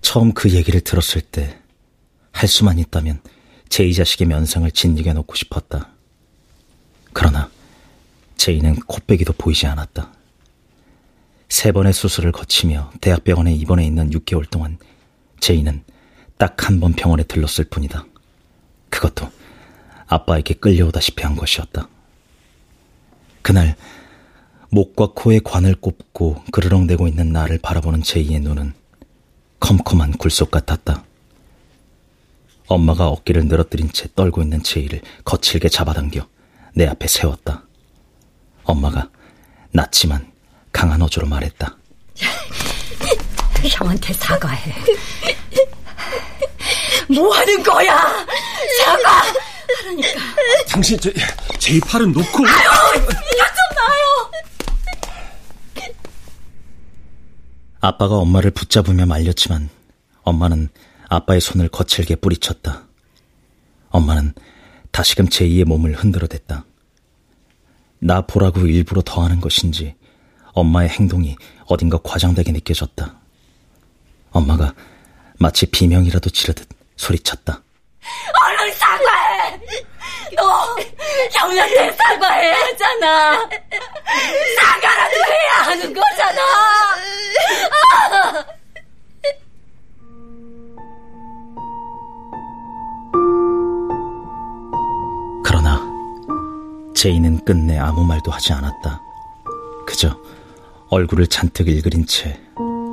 [0.00, 1.58] 처음 그 얘기를 들었을 때,
[2.30, 3.20] 할 수만 있다면
[3.68, 5.90] 제이 자식의 면상을 진지게 놓고 싶었다.
[7.12, 7.50] 그러나,
[8.40, 10.10] 제이는 코빼기도 보이지 않았다.
[11.50, 14.78] 세 번의 수술을 거치며 대학병원에 입원해 있는 6개월 동안
[15.40, 15.84] 제이는
[16.38, 18.06] 딱 한 번 병원에 들렀을 뿐이다.
[18.88, 19.30] 그것도
[20.06, 21.86] 아빠에게 끌려오다시피 한 것이었다.
[23.42, 23.76] 그날
[24.70, 28.72] 목과 코에 관을 꼽고 그르렁대고 있는 나를 바라보는 제이의 눈은
[29.60, 31.04] 컴컴한 굴속 같았다.
[32.68, 36.26] 엄마가 어깨를 늘어뜨린 채 떨고 있는 제이를 거칠게 잡아당겨
[36.74, 37.64] 내 앞에 세웠다.
[38.70, 39.08] 엄마가
[39.72, 40.30] 낮지만
[40.72, 41.76] 강한 어조로 말했다.
[43.62, 44.74] 형한테 사과해.
[47.08, 47.96] 뭐 하는 거야?
[48.84, 49.22] 사과!
[49.78, 50.20] 하라니까.
[50.68, 51.12] 당신, 제,
[51.58, 52.46] 제이 팔은 놓고.
[52.46, 54.30] 아유, 이거 좀 놔요!
[57.80, 59.68] 아빠가 엄마를 붙잡으며 말렸지만
[60.22, 60.68] 엄마는
[61.08, 62.84] 아빠의 손을 거칠게 뿌리쳤다.
[63.90, 64.34] 엄마는
[64.92, 66.64] 다시금 제이의 몸을 흔들어댔다.
[68.00, 69.94] 나 보라고 일부러 더하는 것인지
[70.52, 71.36] 엄마의 행동이
[71.66, 73.14] 어딘가 과장되게 느껴졌다.
[74.32, 74.74] 엄마가
[75.38, 77.62] 마치 비명이라도 지르듯 소리쳤다.
[78.42, 79.60] 얼른 사과해!
[80.36, 80.76] 너
[81.32, 83.48] 형한테 사과해야 하잖아!
[84.58, 86.42] 사과라도 해야 하는 거잖아!
[87.70, 88.44] 아!
[95.44, 95.89] 그러나
[97.00, 99.00] 제이는 끝내 아무 말도 하지 않았다.
[99.86, 100.16] 그저
[100.90, 102.38] 얼굴을 잔뜩 일그린 채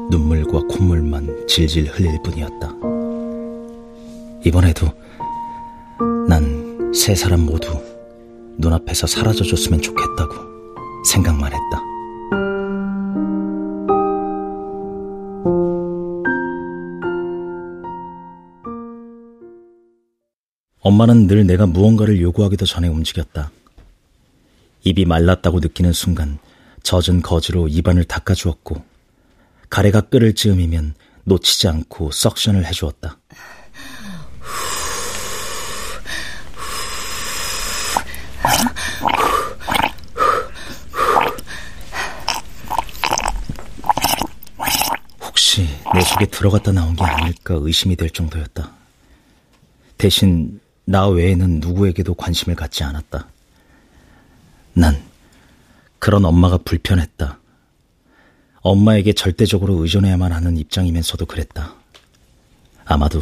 [0.09, 2.71] 눈물과 콧물만 질질 흘릴 뿐이었다.
[4.45, 4.87] 이번에도
[6.27, 7.69] 난 세 사람 모두
[8.57, 10.33] 눈앞에서 사라져줬으면 좋겠다고
[11.05, 11.81] 생각만 했다.
[20.79, 23.51] 엄마는 늘 내가 무언가를 요구하기도 전에 움직였다.
[24.83, 26.39] 입이 말랐다고 느끼는 순간
[26.83, 28.83] 젖은 거즈로 입안을 닦아주었고
[29.69, 33.19] 가래가 끓을 즈음이면 놓치지 않고 석션을 해주었다.
[45.21, 48.71] 혹시 내 속에 들어갔다 나온 게 아닐까 의심이 될 정도였다.
[49.97, 53.27] 대신 나 외에는 누구에게도 관심을 갖지 않았다.
[54.77, 55.03] 난
[55.97, 57.39] 그런 엄마가 불편했다.
[58.61, 61.73] 엄마에게 절대적으로 의존해야만 하는 입장이면서도 그랬다.
[62.85, 63.21] 아마도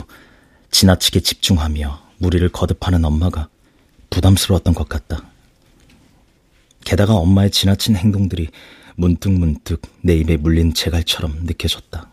[0.72, 3.48] 지나치게 집중하며 무리를 거듭하는 엄마가
[4.10, 5.24] 부담스러웠던 것 같다.
[6.84, 8.50] 게다가 엄마의 지나친 행동들이
[8.98, 12.10] 문득문득 내 입에 물린 재갈처럼 느껴졌다.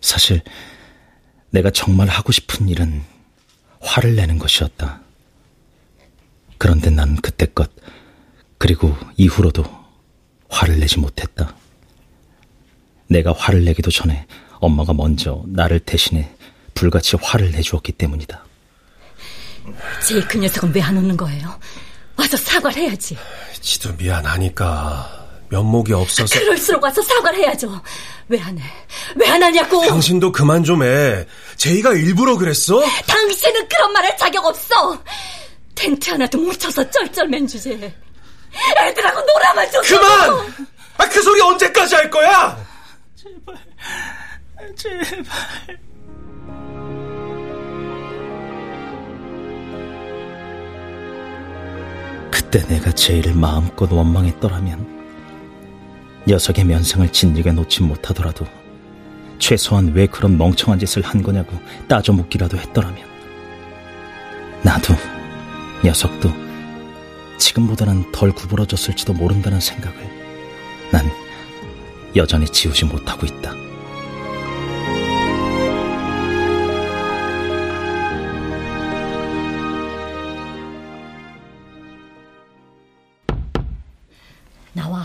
[0.00, 0.42] 사실
[1.50, 3.02] 내가 정말 하고 싶은 일은
[3.80, 5.00] 화를 내는 것이었다.
[6.60, 7.70] 그런데 난 그때껏
[8.58, 9.64] 그리고 이후로도
[10.50, 11.56] 화를 내지 못했다.
[13.08, 14.26] 내가 화를 내기도 전에
[14.60, 16.28] 엄마가 먼저 나를 대신해
[16.74, 18.44] 불같이 화를 내주었기 때문이다.
[20.06, 21.58] 제이 그 녀석은 왜 안 오는 거예요?
[22.16, 23.16] 와서 사과를 해야지.
[23.62, 26.38] 지도 미안하니까 면목이 없어서.
[26.38, 27.80] 그럴수록 와서 사과를 해야죠.
[28.28, 28.64] 왜 안 해?
[29.16, 29.80] 왜 안 하냐고!
[29.88, 31.26] 당신도 그만 좀 해.
[31.56, 32.82] 제이가 일부러 그랬어?
[33.06, 35.02] 당신은 그런 말할 자격 없어!
[35.80, 37.70] 텐트 하나도 뭉쳐서 쩔쩔맨 주제.
[37.72, 39.82] 애들하고 놀아만 좀.
[39.82, 40.68] 그만!
[40.98, 42.58] 아, 그 소리 언제까지 할 거야?
[43.16, 43.56] 제발,
[44.76, 45.78] 제발.
[52.30, 55.00] 그때 내가 제이를 마음껏 원망했더라면
[56.28, 58.44] 녀석의 면상을 진리게 놓지 못하더라도
[59.38, 61.56] 최소한 왜 그런 멍청한 짓을 한 거냐고
[61.88, 63.02] 따져 묻기라도 했더라면
[64.62, 64.94] 나도
[65.84, 66.30] 녀석도
[67.38, 69.96] 지금보다는 덜 구부러졌을지도 모른다는 생각을
[70.92, 71.10] 난
[72.14, 73.54] 여전히 지우지 못하고 있다.
[84.72, 85.04] 나와.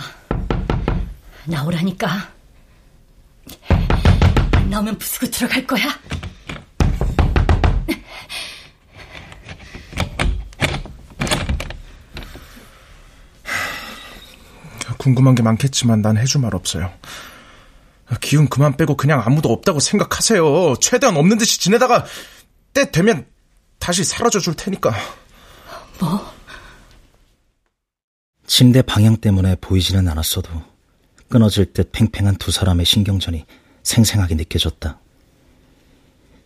[1.45, 2.29] 나오라니까.
[4.53, 5.83] 안 나오면 부수고 들어갈 거야.
[15.05, 16.91] 궁금한 게 많겠지만 난 해줄 말 없어요.
[18.21, 20.77] 기운 그만 빼고 그냥 아무도 없다고 생각하세요.
[20.81, 22.05] 최대한 없는 듯이 지내다가
[22.73, 23.27] 때 되면
[23.77, 24.95] 다시 사라져 줄 테니까.
[25.99, 26.33] 뭐?
[28.47, 30.49] 침대 방향 때문에 보이지는 않았어도
[31.29, 33.45] 끊어질 듯 팽팽한 두 사람의 신경전이
[33.83, 34.99] 생생하게 느껴졌다.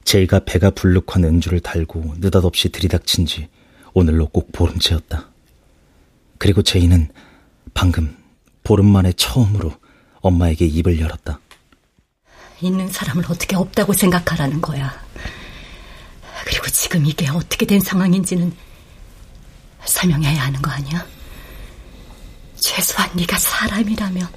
[0.03, 3.47] 제이가 배가 불룩한 은주를 달고 느닷없이 들이닥친 지
[3.93, 5.29] 오늘로 꼭 보름째였다.
[6.37, 7.09] 그리고 제이는
[7.73, 8.18] 방금
[8.69, 9.73] 보름 만에 처음으로
[10.21, 11.39] 엄마에게 입을 열었다.
[12.61, 14.93] 있는 사람을 어떻게 없다고 생각하라는 거야.
[16.45, 18.55] 그리고 지금 이게 어떻게 된 상황인지는
[19.85, 21.03] 설명해야 하는 거 아니야?
[22.57, 24.27] 최소한 네가 사람이라면.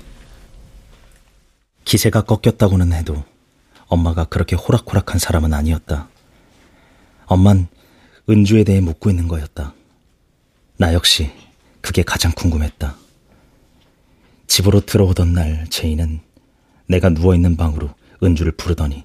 [1.85, 3.23] 기세가 꺾였다고는 해도
[3.89, 6.09] 엄마가 그렇게 호락호락한 사람은 아니었다.
[7.27, 7.69] 엄만
[8.31, 9.75] 은주에 대해 묻고 있는 거였다.
[10.79, 11.31] 나 역시
[11.83, 13.02] 그게 가장 궁금했다.
[14.53, 16.21] 집으로 들어오던 날 제이는
[16.87, 17.89] 내가 누워있는 방으로
[18.23, 19.03] 은주를 부르더니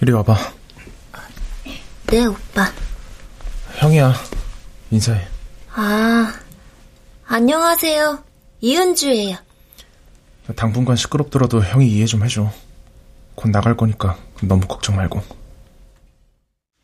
[0.00, 0.34] 이리 와봐.
[2.06, 2.72] 네, 오빠.
[3.76, 4.14] 형이야.
[4.90, 5.28] 인사해.
[5.74, 6.32] 아,
[7.26, 8.24] 안녕하세요.
[8.62, 9.36] 이은주예요.
[10.56, 12.50] 당분간 시끄럽더라도 형이 이해 좀 해줘.
[13.34, 15.22] 곧 나갈 거니까 너무 걱정 말고.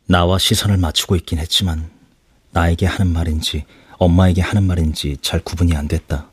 [0.05, 1.89] 나와 시선을 맞추고 있긴 했지만
[2.51, 3.65] 나에게 하는 말인지
[3.99, 6.29] 엄마에게 하는 말인지 잘 구분이 안 됐다.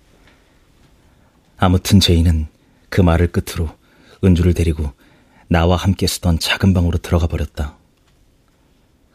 [1.59, 2.47] 아무튼 제이는
[2.89, 3.69] 그 말을 끝으로
[4.25, 4.93] 은주를 데리고
[5.49, 7.77] 나와 함께 쓰던 작은 방으로 들어가 버렸다.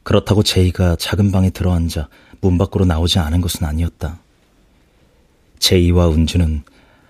[0.04, 2.10] 그렇다고 제이가 작은 방에 들어앉아
[2.42, 4.20] 문 밖으로 나오지 않은 것은 아니었다.
[5.60, 6.64] 제이와 은주는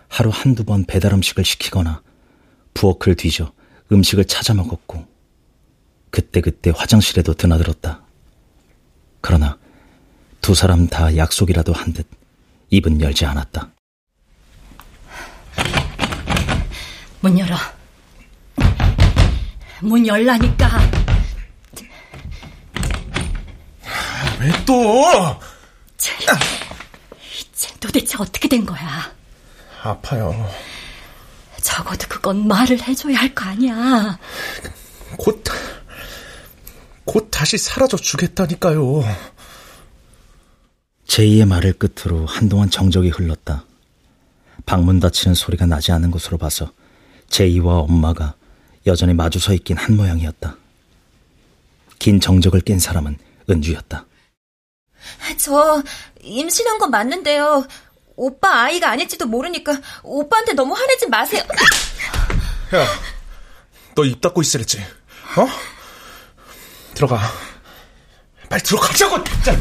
[0.10, 2.04] 하루 한두 번 배달 음식을 시키거나
[2.74, 3.52] 부엌을 뒤져
[3.92, 5.08] 음식을 찾아 먹었고
[6.12, 8.04] 그때그때 화장실에도 드나들었다.
[9.22, 9.58] 그러나
[10.42, 12.08] 두 사람 다 약속이라도 한 듯
[12.70, 13.70] 입은 열지 않았다.
[17.20, 17.56] 문 열어.
[19.82, 20.70] 문 열라니까.
[24.40, 25.04] 왜 또?
[25.98, 26.14] 쟤,
[27.54, 29.14] 쟤 도대체 어떻게 된 거야?
[29.84, 30.50] 아파요.
[31.62, 34.18] 적어도 그건 말을 해줘야 할 거 아니야.
[35.18, 35.44] 곧,
[37.06, 39.04] 곧 다시 사라져 주겠다니까요.
[41.12, 43.66] 제이의 말을 끝으로 한동안 정적이 흘렀다.
[44.66, 46.72] 방문 닫히는 소리가 나지 않은 것으로 봐서
[47.28, 48.36] 제이와 엄마가
[48.88, 50.56] 여전히 마주 서 있긴 한 모양이었다.
[52.00, 53.18] 긴 정적을 깬 사람은
[53.50, 54.06] 은주였다.
[55.38, 55.84] 저
[56.22, 57.68] 임신한 건 맞는데요.
[58.16, 61.44] 오빠 아이가 아닐지도 모르니까 오빠한테 너무 화내지 마세요.
[62.74, 62.88] 야,
[63.96, 64.80] 너 입 닫고 있으랬지?
[64.80, 65.48] 어?
[66.94, 67.20] 들어가.
[68.50, 69.22] 빨리 들어가자고!
[69.26, 69.58] 진짜.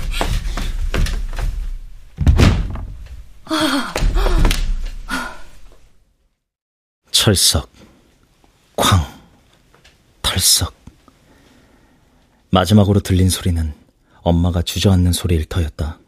[7.10, 7.68] 철석,
[8.76, 9.04] 쾅,
[10.22, 10.72] 털썩.
[12.50, 13.74] 마지막으로 들린 소리는
[14.22, 15.98] 엄마가 주저앉는 소리 일 터였다.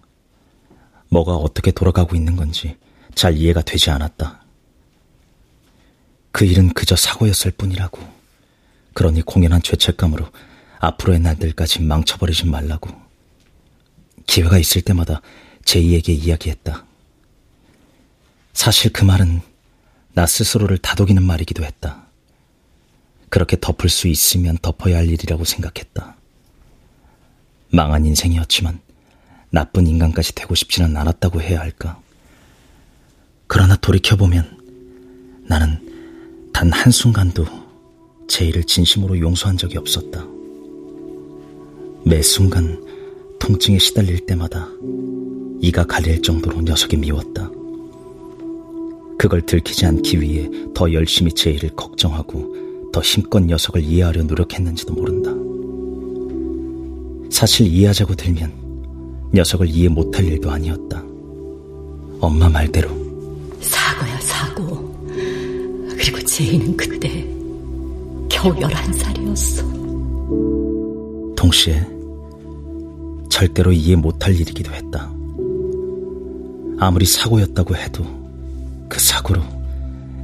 [1.09, 2.77] 뭐가 어떻게 돌아가고 있는 건지
[3.15, 4.43] 잘 이해가 되지 않았다.
[6.31, 8.01] 그 일은 그저 사고였을 뿐이라고.
[8.95, 10.27] 그러니 공연한 죄책감으로
[10.81, 12.91] 앞으로의 날들까지 망쳐버리지 말라고.
[14.27, 15.21] 기회가 있을 때마다
[15.65, 16.87] 제이에게 이야기했다.
[18.53, 19.41] 사실 그 말은
[20.15, 22.07] 나 스스로를 다독이는 말이기도 했다.
[23.29, 26.17] 그렇게 덮을 수 있으면 덮어야 할 일이라고 생각했다.
[27.71, 28.81] 망한 인생이었지만
[29.51, 32.01] 나쁜 인간까지 되고 싶지는 않았다고 해야 할까.
[33.47, 37.47] 그러나 돌이켜보면 나는 단 한순간도
[38.29, 40.27] 제이를 진심으로 용서한 적이 없었다.
[42.05, 42.85] 매 순간
[43.39, 44.69] 통증에 시달릴 때마다
[45.61, 47.51] 이가 갈릴 정도로 녀석이 미웠다.
[49.23, 55.31] 그걸 들키지 않기 위해 더 열심히 제이를 걱정하고 더 힘껏 녀석을 이해하려 노력했는지도 모른다.
[57.31, 61.05] 사실 이해하자고 들면 녀석을 이해 못할 일도 아니었다.
[62.19, 62.89] 엄마 말대로.
[63.61, 64.93] 사고야, 사고.
[65.91, 67.25] 그리고 제이는 그때
[68.29, 69.63] 겨우 11살이었어.
[71.37, 71.87] 동시에
[73.29, 75.15] 절대로 이해 못할 일이기도 했다.
[76.81, 78.22] 아무리 사고였다고 해도
[78.93, 79.41] 그 사고로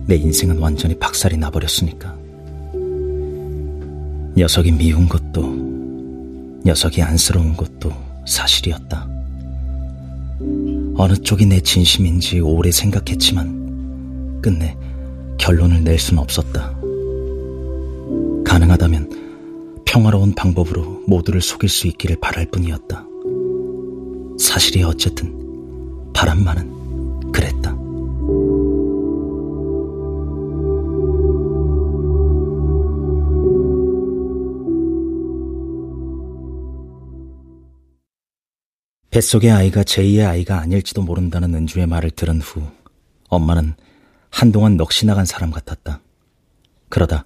[0.04, 2.14] 내 인생은 완전히 박살이 나버렸으니까.
[4.36, 7.90] 녀석이 미운 것도, 녀석이 안쓰러운 것도
[8.26, 9.08] 사실이었다.
[10.96, 14.76] 어느 쪽이 내 진심인지 오래 생각했지만, 끝내
[15.38, 16.78] 결론을 낼 수는 없었다.
[18.44, 23.06] 가능하다면 평화로운 방법으로 모두를 속일 수 있기를 바랄 뿐이었다.
[24.38, 25.32] 사실이 어쨌든
[26.12, 26.76] 바람만은
[39.18, 42.62] 뱃속의 아이가 제2의 아이가 아닐지도 모른다는 은주의 말을 들은 후
[43.28, 43.74] 엄마는
[44.30, 46.00] 한동안 넋이 나간 사람 같았다.
[46.88, 47.24] 그러다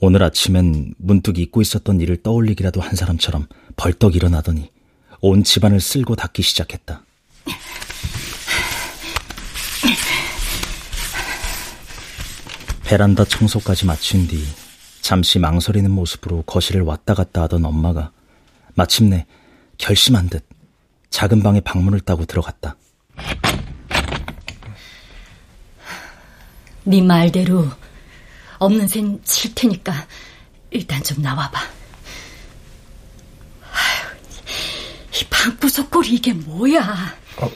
[0.00, 4.70] 오늘 아침엔 문득 잊고 있었던 일을 떠올리기라도 한 사람처럼 벌떡 일어나더니
[5.20, 7.04] 온 집안을 쓸고 닦기 시작했다.
[12.84, 14.42] 베란다 청소까지 마친 뒤
[15.02, 18.12] 잠시 망설이는 모습으로 거실을 왔다 갔다 하던 엄마가
[18.74, 19.26] 마침내
[19.76, 20.45] 결심한 듯
[21.16, 22.76] 작은 방에 방문을 따고 들어갔다.
[26.84, 27.70] 네 말대로
[28.58, 30.06] 없는 셈 칠 테니까
[30.70, 31.58] 일단 좀 나와봐.
[33.62, 34.16] 아휴,
[35.18, 37.16] 이 방구석 꼴이 이게 뭐야?
[37.38, 37.50] 어.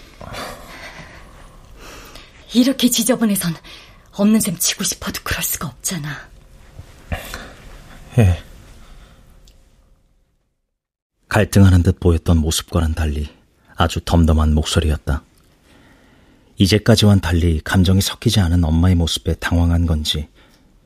[2.55, 3.55] 이렇게 지저분해선
[4.13, 6.31] 없는 셈 치고 싶어도 그럴 수가 없잖아.
[8.17, 8.43] 예.
[11.29, 13.39] 갈등하는 듯 보였던 모습과는 달리
[13.81, 15.23] 아주 덤덤한 목소리였다.
[16.59, 20.29] 이제까지와는 달리 감정이 섞이지 않은 엄마의 모습에 당황한 건지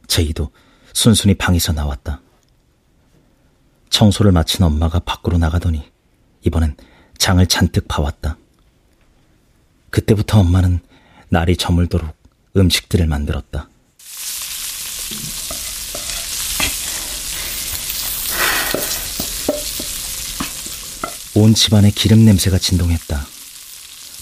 [0.06, 0.52] 제이도
[0.92, 2.20] 순순히 방에서 나왔다.
[3.90, 5.82] 청소를 마친 엄마가 밖으로 나가더니
[6.42, 6.76] 이번엔
[7.18, 8.38] 장을 잔뜩 봐왔다.
[9.90, 10.78] 그때부터 엄마는
[11.30, 12.16] 날이 저물도록
[12.56, 13.68] 음식들을 만들었다.
[21.36, 23.26] 온 집안에 기름 냄새가 진동했다.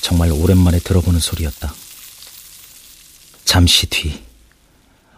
[0.00, 1.72] 정말 오랜만에 들어보는 소리였다.
[3.44, 4.22] 잠시 뒤,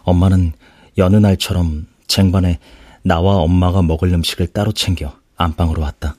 [0.03, 0.53] 엄마는
[0.97, 2.59] 여느 날처럼 쟁반에
[3.01, 6.15] 나와 엄마가 먹을 음식을 따로 챙겨 안방으로 왔다.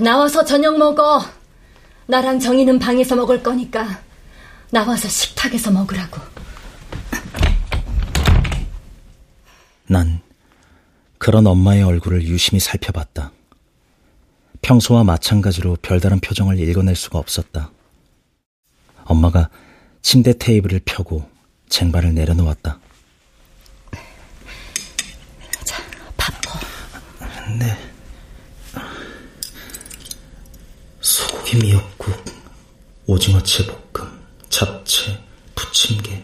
[0.00, 1.22] 나와서 저녁 먹어.
[2.06, 4.00] 나랑 정이는 방에서 먹을 거니까
[4.70, 6.20] 나와서 식탁에서 먹으라고.
[9.88, 10.20] 난
[11.22, 13.30] 그런 엄마의 얼굴을 유심히 살펴봤다.
[14.60, 17.70] 평소와 마찬가지로 별다른 표정을 읽어낼 수가 없었다.
[19.04, 19.48] 엄마가
[20.02, 21.30] 침대 테이블을 펴고
[21.68, 22.80] 쟁반을 내려놓았다.
[25.64, 25.82] 자,
[26.16, 26.58] 밥퍼.
[27.56, 27.78] 네.
[31.00, 32.16] 소고기 미역국,
[33.06, 35.22] 오징어채 볶음, 잡채,
[35.54, 36.20] 부침개.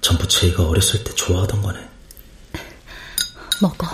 [0.00, 1.91] 전부 제이가 어렸을 때 좋아하던 거네.
[3.62, 3.86] 먹어.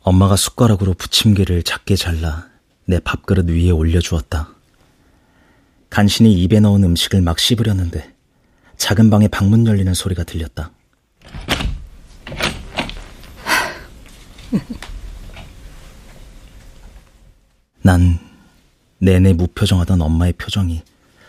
[0.00, 2.48] 엄마가 숟가락으로 부침개를 작게 잘라
[2.84, 4.50] 내 밥그릇 위에 올려주었다.
[5.88, 8.12] 간신히 입에 넣은 음식을 막 씹으려는데
[8.76, 10.72] 작은 방에 방문 열리는 소리가 들렸다.
[17.82, 18.18] 난
[18.98, 20.82] 내내 무표정하던 엄마의 표정이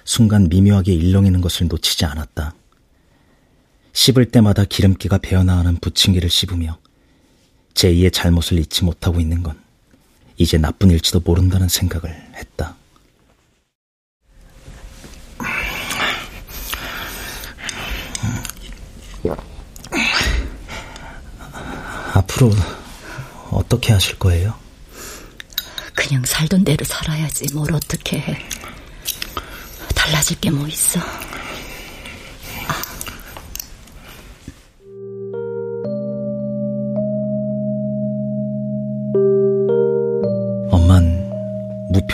[0.04, 2.54] 순간 미묘하게 일렁이는 것을 놓치지 않았다.
[3.96, 6.78] 씹을 때마다 기름기가 배어나가는 부침개를 씹으며
[7.76, 9.58] 제2의 잘못을 잊지 못하고 있는 건
[10.38, 12.76] 이제 나쁜 일지도 모른다는 생각을 했다.
[22.14, 22.52] 앞으로
[23.52, 24.54] 어떻게 하실 거예요?
[25.94, 28.38] 그냥 살던 대로 살아야지 뭘 어떻게 해.
[29.96, 31.00] 달라질 게 뭐 있어.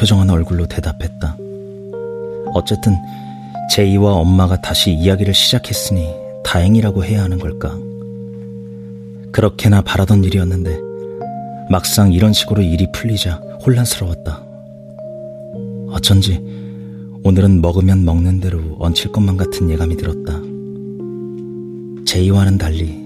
[0.01, 1.37] 무표정한 얼굴로 대답했다.
[2.53, 2.95] 어쨌든
[3.69, 6.09] 제이와 엄마가 다시 이야기를 시작했으니
[6.43, 7.77] 다행이라고 해야 하는 걸까?
[9.31, 10.79] 그렇게나 바라던 일이었는데
[11.69, 13.35] 막상 이런 식으로 일이 풀리자
[13.65, 14.43] 혼란스러웠다.
[15.91, 16.41] 어쩐지
[17.23, 20.33] 오늘은 먹으면 먹는 대로 얹힐 것만 같은 예감이 들었다.
[22.05, 22.99] 제이와는 달리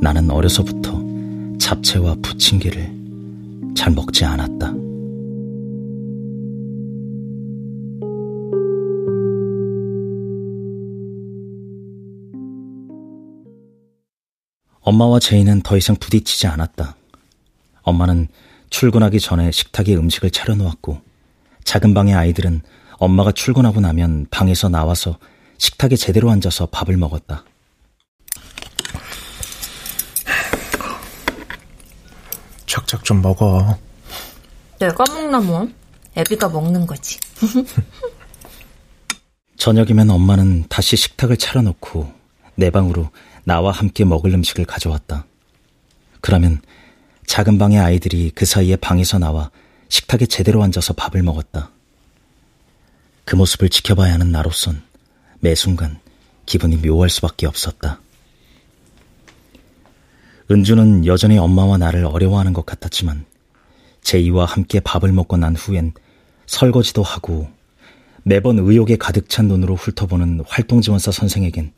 [0.00, 1.02] 나는 어려서부터
[1.58, 2.90] 잡채와 부침개를
[3.76, 4.87] 잘 먹지 않았다.
[14.88, 16.96] 엄마와 제이는 더 이상 부딪히지 않았다.
[17.82, 18.28] 엄마는
[18.70, 21.02] 출근하기 전에 식탁에 음식을 차려놓았고
[21.64, 22.62] 작은 방의 아이들은
[22.92, 25.18] 엄마가 출근하고 나면 방에서 나와서
[25.58, 27.44] 식탁에 제대로 앉아서 밥을 먹었다.
[32.64, 33.76] 착착 좀 먹어.
[34.78, 35.68] 내가 먹나 뭐?
[36.16, 37.18] 애비가 먹는 거지.
[39.58, 42.10] 저녁이면 엄마는 다시 식탁을 차려놓고
[42.54, 43.10] 내 방으로
[43.48, 45.24] 나와 함께 먹을 음식을 가져왔다.
[46.20, 46.60] 그러면
[47.26, 49.50] 작은 방의 아이들이 그 사이에 방에서 나와
[49.88, 51.70] 식탁에 제대로 앉아서 밥을 먹었다.
[53.24, 54.82] 그 모습을 지켜봐야 하는 나로선
[55.40, 55.98] 매 순간
[56.44, 58.02] 기분이 묘할 수밖에 없었다.
[60.50, 63.24] 은주는 여전히 엄마와 나를 어려워하는 것 같았지만
[64.02, 65.94] 제이와 함께 밥을 먹고 난 후엔
[66.44, 67.48] 설거지도 하고
[68.24, 71.72] 매번 의욕에 가득 찬 눈으로 훑어보는 활동지원사 선생에겐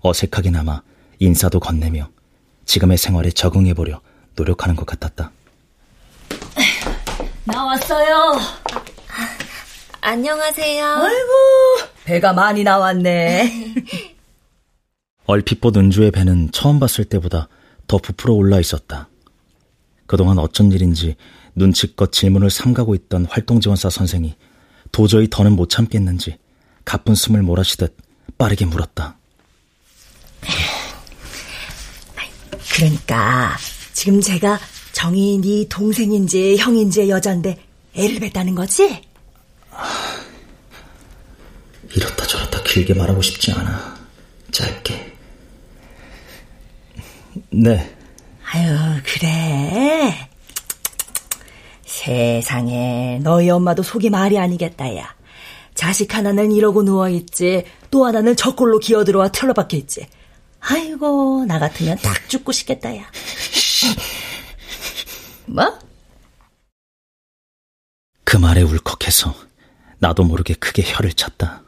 [0.00, 0.82] 어색하게나마
[1.22, 2.10] 인사도 건네며
[2.64, 4.00] 지금의 생활에 적응해보려
[4.34, 5.30] 노력하는 것 같았다.
[7.44, 8.38] 나왔어요.
[10.00, 10.84] 안녕하세요.
[10.84, 13.74] 아이고, 배가 많이 나왔네.
[15.26, 17.48] 얼핏 본 은주의 배는 처음 봤을 때보다
[17.86, 19.08] 더 부풀어 올라 있었다.
[20.06, 21.14] 그동안 어쩐 일인지
[21.54, 24.34] 눈치껏 질문을 삼가고 있던 활동지원사 선생이
[24.90, 26.38] 도저히 더는 못 참겠는지
[26.84, 27.96] 가쁜 숨을 몰아쉬듯
[28.38, 29.16] 빠르게 물었다.
[32.74, 33.56] 그러니까
[33.92, 34.58] 지금 제가
[34.92, 37.58] 정이 네 동생인지 형인지 여잔데
[37.94, 39.02] 애를 뱉다는 거지?
[41.94, 43.96] 이렇다 저렇다 길게 말하고 싶지 않아.
[44.50, 45.12] 짧게.
[47.50, 47.94] 네.
[48.50, 50.28] 아유, 그래.
[51.84, 55.14] 세상에, 너희 엄마도 속이 말이 아니겠다, 야.
[55.74, 60.06] 자식 하나는 이러고 누워있지, 또 하나는 저꼴로 기어들어와 틀어박혀 있지.
[60.62, 63.04] 아이고, 나 같으면 딱 죽고 싶겠다, 야.
[65.46, 65.78] 뭐?
[68.24, 69.34] 그 말에 울컥해서
[69.98, 71.62] 나도 모르게 크게 혀를 찼다.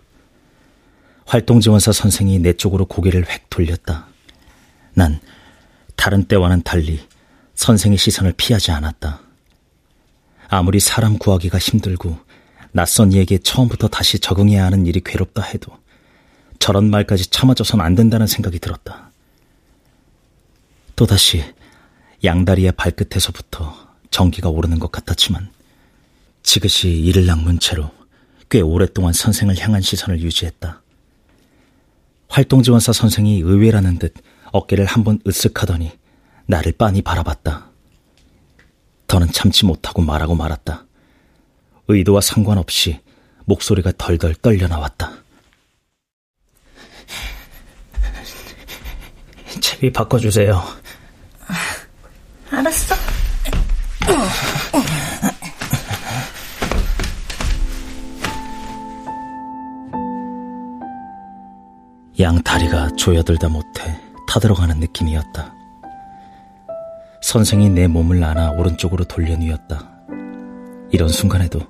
[1.26, 4.07] 활동지원사 선생이 내 쪽으로 고개를 획 돌렸다.
[4.95, 5.20] 난
[5.97, 7.07] 다른 때와는 달리
[7.55, 9.20] 선생의 시선을 피하지 않았다.
[10.49, 12.18] 아무리 사람 구하기가 힘들고
[12.72, 15.72] 낯선 이에게 처음부터 다시 적응해야 하는 일이 괴롭다 해도
[16.65, 19.11] 저런 말까지 참아줘선 안 된다는 생각이 들었다.
[20.97, 21.45] 또다시
[22.25, 23.77] 양다리의 발끝에서부터
[24.11, 25.51] 전기가 오르는 것 같았지만
[26.43, 27.91] 지그시 이를 낚문 채로
[28.49, 30.81] 꽤 오랫동안 선생을 향한 시선을 유지했다.
[32.31, 34.15] 활동지원사 선생이 의외라는 듯
[34.51, 35.91] 어깨를 한 번 으쓱하더니
[36.47, 37.69] 나를 빤히 바라봤다.
[39.07, 40.87] 더는 참지 못하고 말하고 말았다.
[41.89, 43.01] 의도와 상관없이
[43.45, 45.24] 목소리가 덜덜 떨려 나왔다.
[49.61, 50.63] 채비 바꿔주세요.
[52.51, 52.95] 알았어.
[62.21, 65.53] 양 다리가 조여들다 못해 타들어가는 느낌이었다.
[67.23, 69.91] 선생이 내 몸을 안아 오른쪽으로 돌려 누였다.
[70.93, 71.61] 이런 순간에도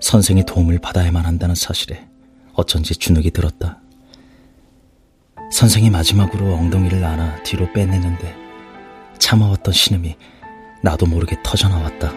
[0.00, 2.08] 선생의 도움을 받아야만 한다는 사실에
[2.54, 3.80] 어쩐지 주눅이 들었다.
[5.50, 8.36] 선생이 마지막으로 엉덩이를 안아 뒤로 빼내는데
[9.18, 10.16] 참아왔던 신음이
[10.82, 12.12] 나도 모르게 터져나왔다.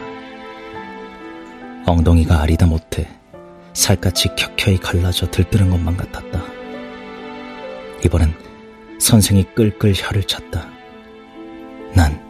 [1.85, 3.07] 엉덩이가 아리다 못해
[3.73, 6.43] 살갗이 켜켜이 갈라져 들뜨는 것만 같았다.
[8.05, 8.33] 이번엔
[8.99, 10.67] 선생이 끌끌 혀를 찼다.
[11.95, 12.21] 난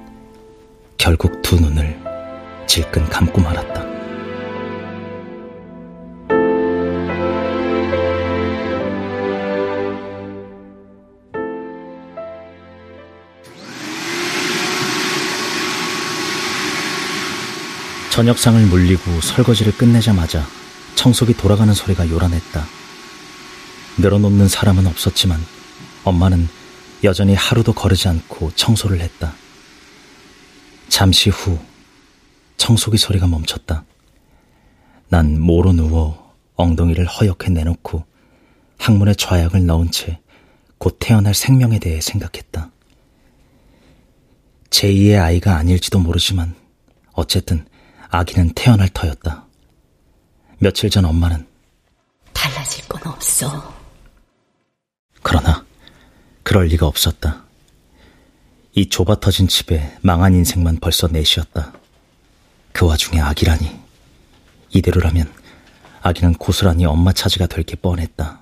[0.98, 2.00] 결국 두 눈을
[2.68, 3.89] 질끈 감고 말았다.
[18.20, 20.46] 저녁상을 물리고 설거지를 끝내자마자
[20.96, 22.66] 청소기 돌아가는 소리가 요란했다.
[23.98, 25.40] 늘어놓는 사람은 없었지만
[26.04, 26.50] 엄마는
[27.06, 29.34] 여전히 하루도 거르지 않고 청소를 했다.
[30.90, 31.58] 잠시 후
[32.58, 33.86] 청소기 소리가 멈췄다.
[35.08, 38.04] 난 모로 누워 엉덩이를 허옇게 내놓고
[38.80, 40.20] 항문에 좌약을 넣은 채
[40.78, 42.70] 곧 태어날 생명에 대해 생각했다.
[44.72, 46.54] 제2의 아이가 아닐지도 모르지만
[47.14, 47.66] 어쨌든
[48.10, 49.46] 아기는 태어날 터였다.
[50.60, 51.48] 며칠 전 엄마는
[52.34, 53.74] 달라질 건 없어.
[55.22, 55.66] 그러나
[56.44, 57.44] 그럴 리가 없었다.
[58.74, 61.74] 이 좁아터진 집에 망한 인생만 벌써 넷이었다.
[62.72, 63.80] 그 와중에 아기라니.
[64.72, 65.32] 이대로라면
[66.02, 68.42] 아기는 고스란히 엄마 차지가 될 게 뻔했다.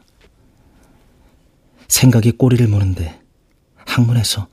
[1.87, 3.21] 생각이 꼬리를 무는데
[3.85, 4.47] 항문에서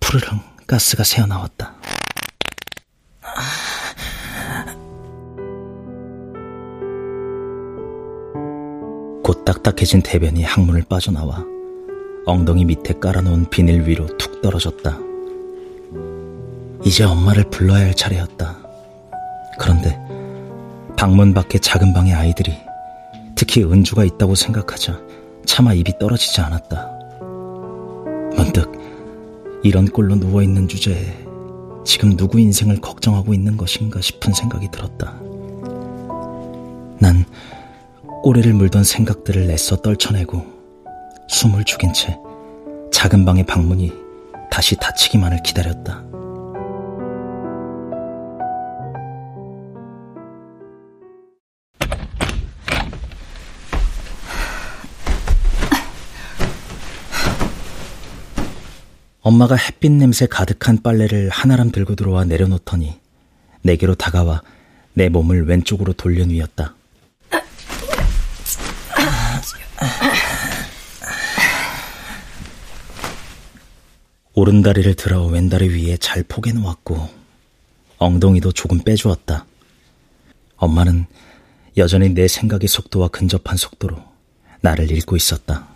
[0.00, 1.74] 푸르릉 가스가 새어나왔다.
[9.26, 11.44] 곧 딱딱해진 대변이 항문을 빠져나와
[12.26, 14.96] 엉덩이 밑에 깔아놓은 비닐 위로 툭 떨어졌다.
[16.84, 18.56] 이제 엄마를 불러야 할 차례였다.
[19.58, 19.98] 그런데
[20.96, 22.52] 방문 밖에 작은 방에 아이들이
[23.34, 24.96] 특히 은주가 있다고 생각하자
[25.44, 26.88] 차마 입이 떨어지지 않았다.
[28.36, 28.70] 문득
[29.64, 31.26] 이런 꼴로 누워있는 주제에
[31.84, 35.18] 지금 누구 인생을 걱정하고 있는 것인가 싶은 생각이 들었다.
[37.00, 37.24] 난
[38.26, 40.44] 꼬리를 물던 생각들을 애써 떨쳐내고
[41.28, 42.18] 숨을 죽인 채
[42.90, 43.92] 작은 방의 방문이
[44.50, 46.02] 다시 닫히기만을 기다렸다.
[59.20, 62.98] 엄마가 햇빛 냄새 가득한 빨래를 하나람 들고 들어와 내려놓더니
[63.62, 64.42] 내게로 다가와
[64.94, 66.74] 내 몸을 왼쪽으로 돌려 뉘었다.
[74.34, 77.08] 오른 다리를 들어 왼 다리 위에 잘 포개 놓았고
[77.98, 79.46] 엉덩이도 조금 빼주었다.
[80.56, 81.06] 엄마는
[81.76, 83.96] 여전히 내 생각의 속도와 근접한 속도로
[84.60, 85.68] 나를 읽고 있었다.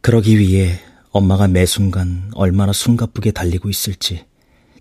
[0.00, 0.80] 그러기 위해
[1.10, 4.24] 엄마가 매 순간 얼마나 숨가쁘게 달리고 있을지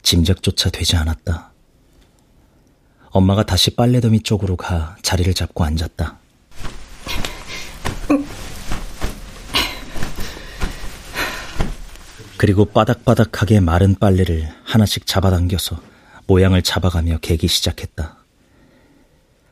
[0.01, 1.51] 짐작조차 되지 않았다.
[3.11, 6.20] 엄마가 다시 빨래더미 쪽으로 가 자리를 잡고 앉았다.
[12.37, 15.79] 그리고 바닥바닥하게 마른 빨래를 하나씩 잡아당겨서
[16.25, 18.17] 모양을 잡아가며 개기 시작했다.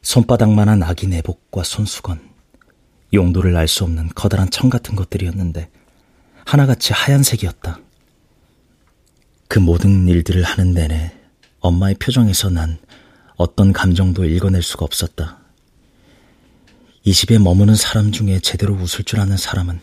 [0.01, 2.19] 손바닥만한 아기 내복과 손수건,
[3.13, 5.69] 용도를 알 수 없는 커다란 청 같은 것들이었는데
[6.45, 7.79] 하나같이 하얀색이었다.
[9.47, 11.11] 그 모든 일들을 하는 내내
[11.59, 12.79] 엄마의 표정에서 난
[13.35, 15.38] 어떤 감정도 읽어낼 수가 없었다.
[17.09, 19.81] 이 집에 머무는 사람 중에 제대로 웃을 줄 아는 사람은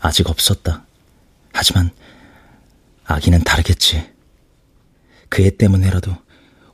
[0.00, 0.84] 아직 없었다.
[1.52, 1.90] 하지만
[3.04, 4.10] 아기는 다르겠지.
[5.28, 6.16] 그 애 때문에라도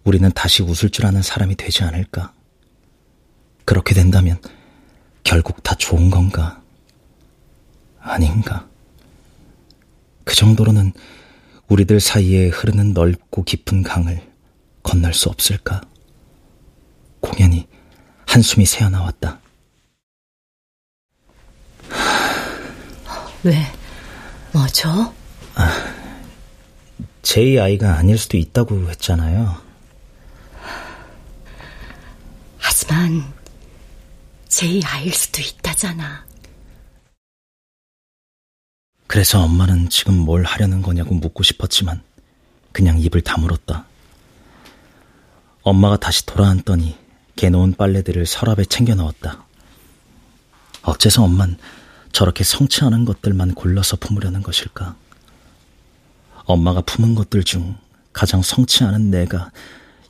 [0.02, 2.32] 우리는 다시 웃을 줄 아는 사람이 되지 않을까.
[3.66, 4.40] 그렇게 된다면
[5.24, 6.62] 결국 다 좋은 건가?
[8.00, 8.66] 아닌가?
[10.24, 10.94] 그 정도로는
[11.68, 14.26] 우리들 사이에 흐르는 넓고 깊은 강을
[14.82, 15.82] 건널 수 없을까?
[17.20, 17.68] 공연히
[18.24, 19.44] 한숨이 새어나왔다.
[23.46, 23.64] 왜?
[24.52, 25.14] 뭐죠?
[25.54, 25.94] 아,
[27.22, 29.62] 제이 아이가 아닐 수도 있다고 했잖아요.
[32.58, 33.32] 하지만
[34.48, 36.26] 제이 아이일 수도 있다잖아.
[39.06, 42.02] 그래서 엄마는 지금 뭘 하려는 거냐고 묻고 싶었지만
[42.72, 43.86] 그냥 입을 다물었다.
[45.62, 46.98] 엄마가 다시 돌아앉더니
[47.36, 49.44] 개놓은 빨래들을 서랍에 챙겨 넣었다.
[50.82, 51.56] 어째서 엄만
[52.16, 54.96] 저렇게 성치 않은 것들만 골라서 품으려는 것일까?
[56.46, 57.76] 엄마가 품은 것들 중
[58.14, 59.50] 가장 성치 않은 내가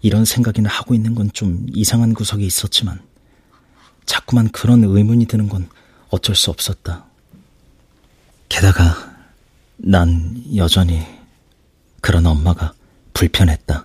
[0.02, 3.00] 이런 생각이나 하고 있는 건 좀 이상한 구석이 있었지만
[4.04, 5.68] 자꾸만 그런 의문이 드는 건
[6.08, 7.06] 어쩔 수 없었다.
[8.48, 9.16] 게다가
[9.76, 11.04] 난 여전히
[12.00, 12.72] 그런 엄마가
[13.14, 13.84] 불편했다.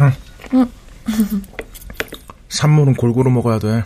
[0.00, 0.12] 응.
[0.54, 0.70] 응.
[2.48, 3.84] 산물은 골고루 먹어야 돼.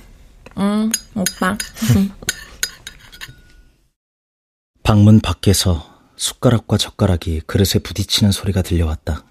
[0.59, 1.59] 응, 오빠.
[4.87, 5.85] 방문 밖에서
[6.15, 9.25] 숟가락과 젓가락이 그릇에 부딪히는 소리가 들려왔다.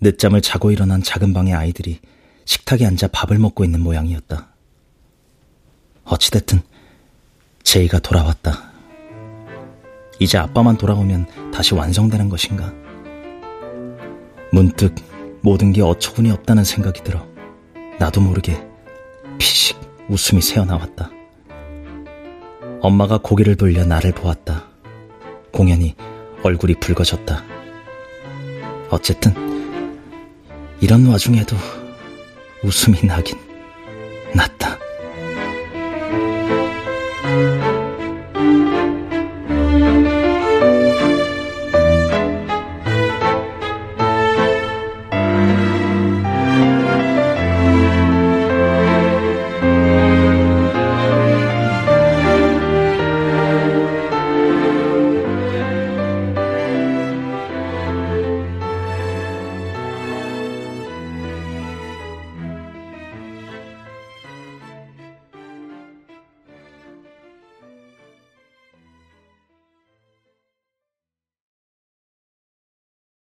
[0.00, 1.98] 늦잠을 자고 일어난 작은 방의 아이들이
[2.44, 4.46] 식탁에 앉아 밥을 먹고 있는 모양이었다.
[6.04, 6.60] 어찌됐든
[7.64, 8.70] 제이가 돌아왔다.
[10.20, 12.72] 이제 아빠만 돌아오면 다시 완성되는 것인가?
[14.52, 14.94] 문득
[15.42, 17.26] 모든 게 어처구니 없다는 생각이 들어
[17.98, 18.64] 나도 모르게
[19.36, 19.76] 피식
[20.08, 21.17] 웃음이 새어나왔다.
[22.80, 24.64] 엄마가 고개를 돌려 나를 보았다.
[25.52, 25.94] 공연히
[26.42, 27.42] 얼굴이 붉어졌다.
[28.90, 29.34] 어쨌든
[30.80, 31.56] 이런 와중에도
[32.62, 33.38] 웃음이 나긴
[34.34, 34.78] 났다.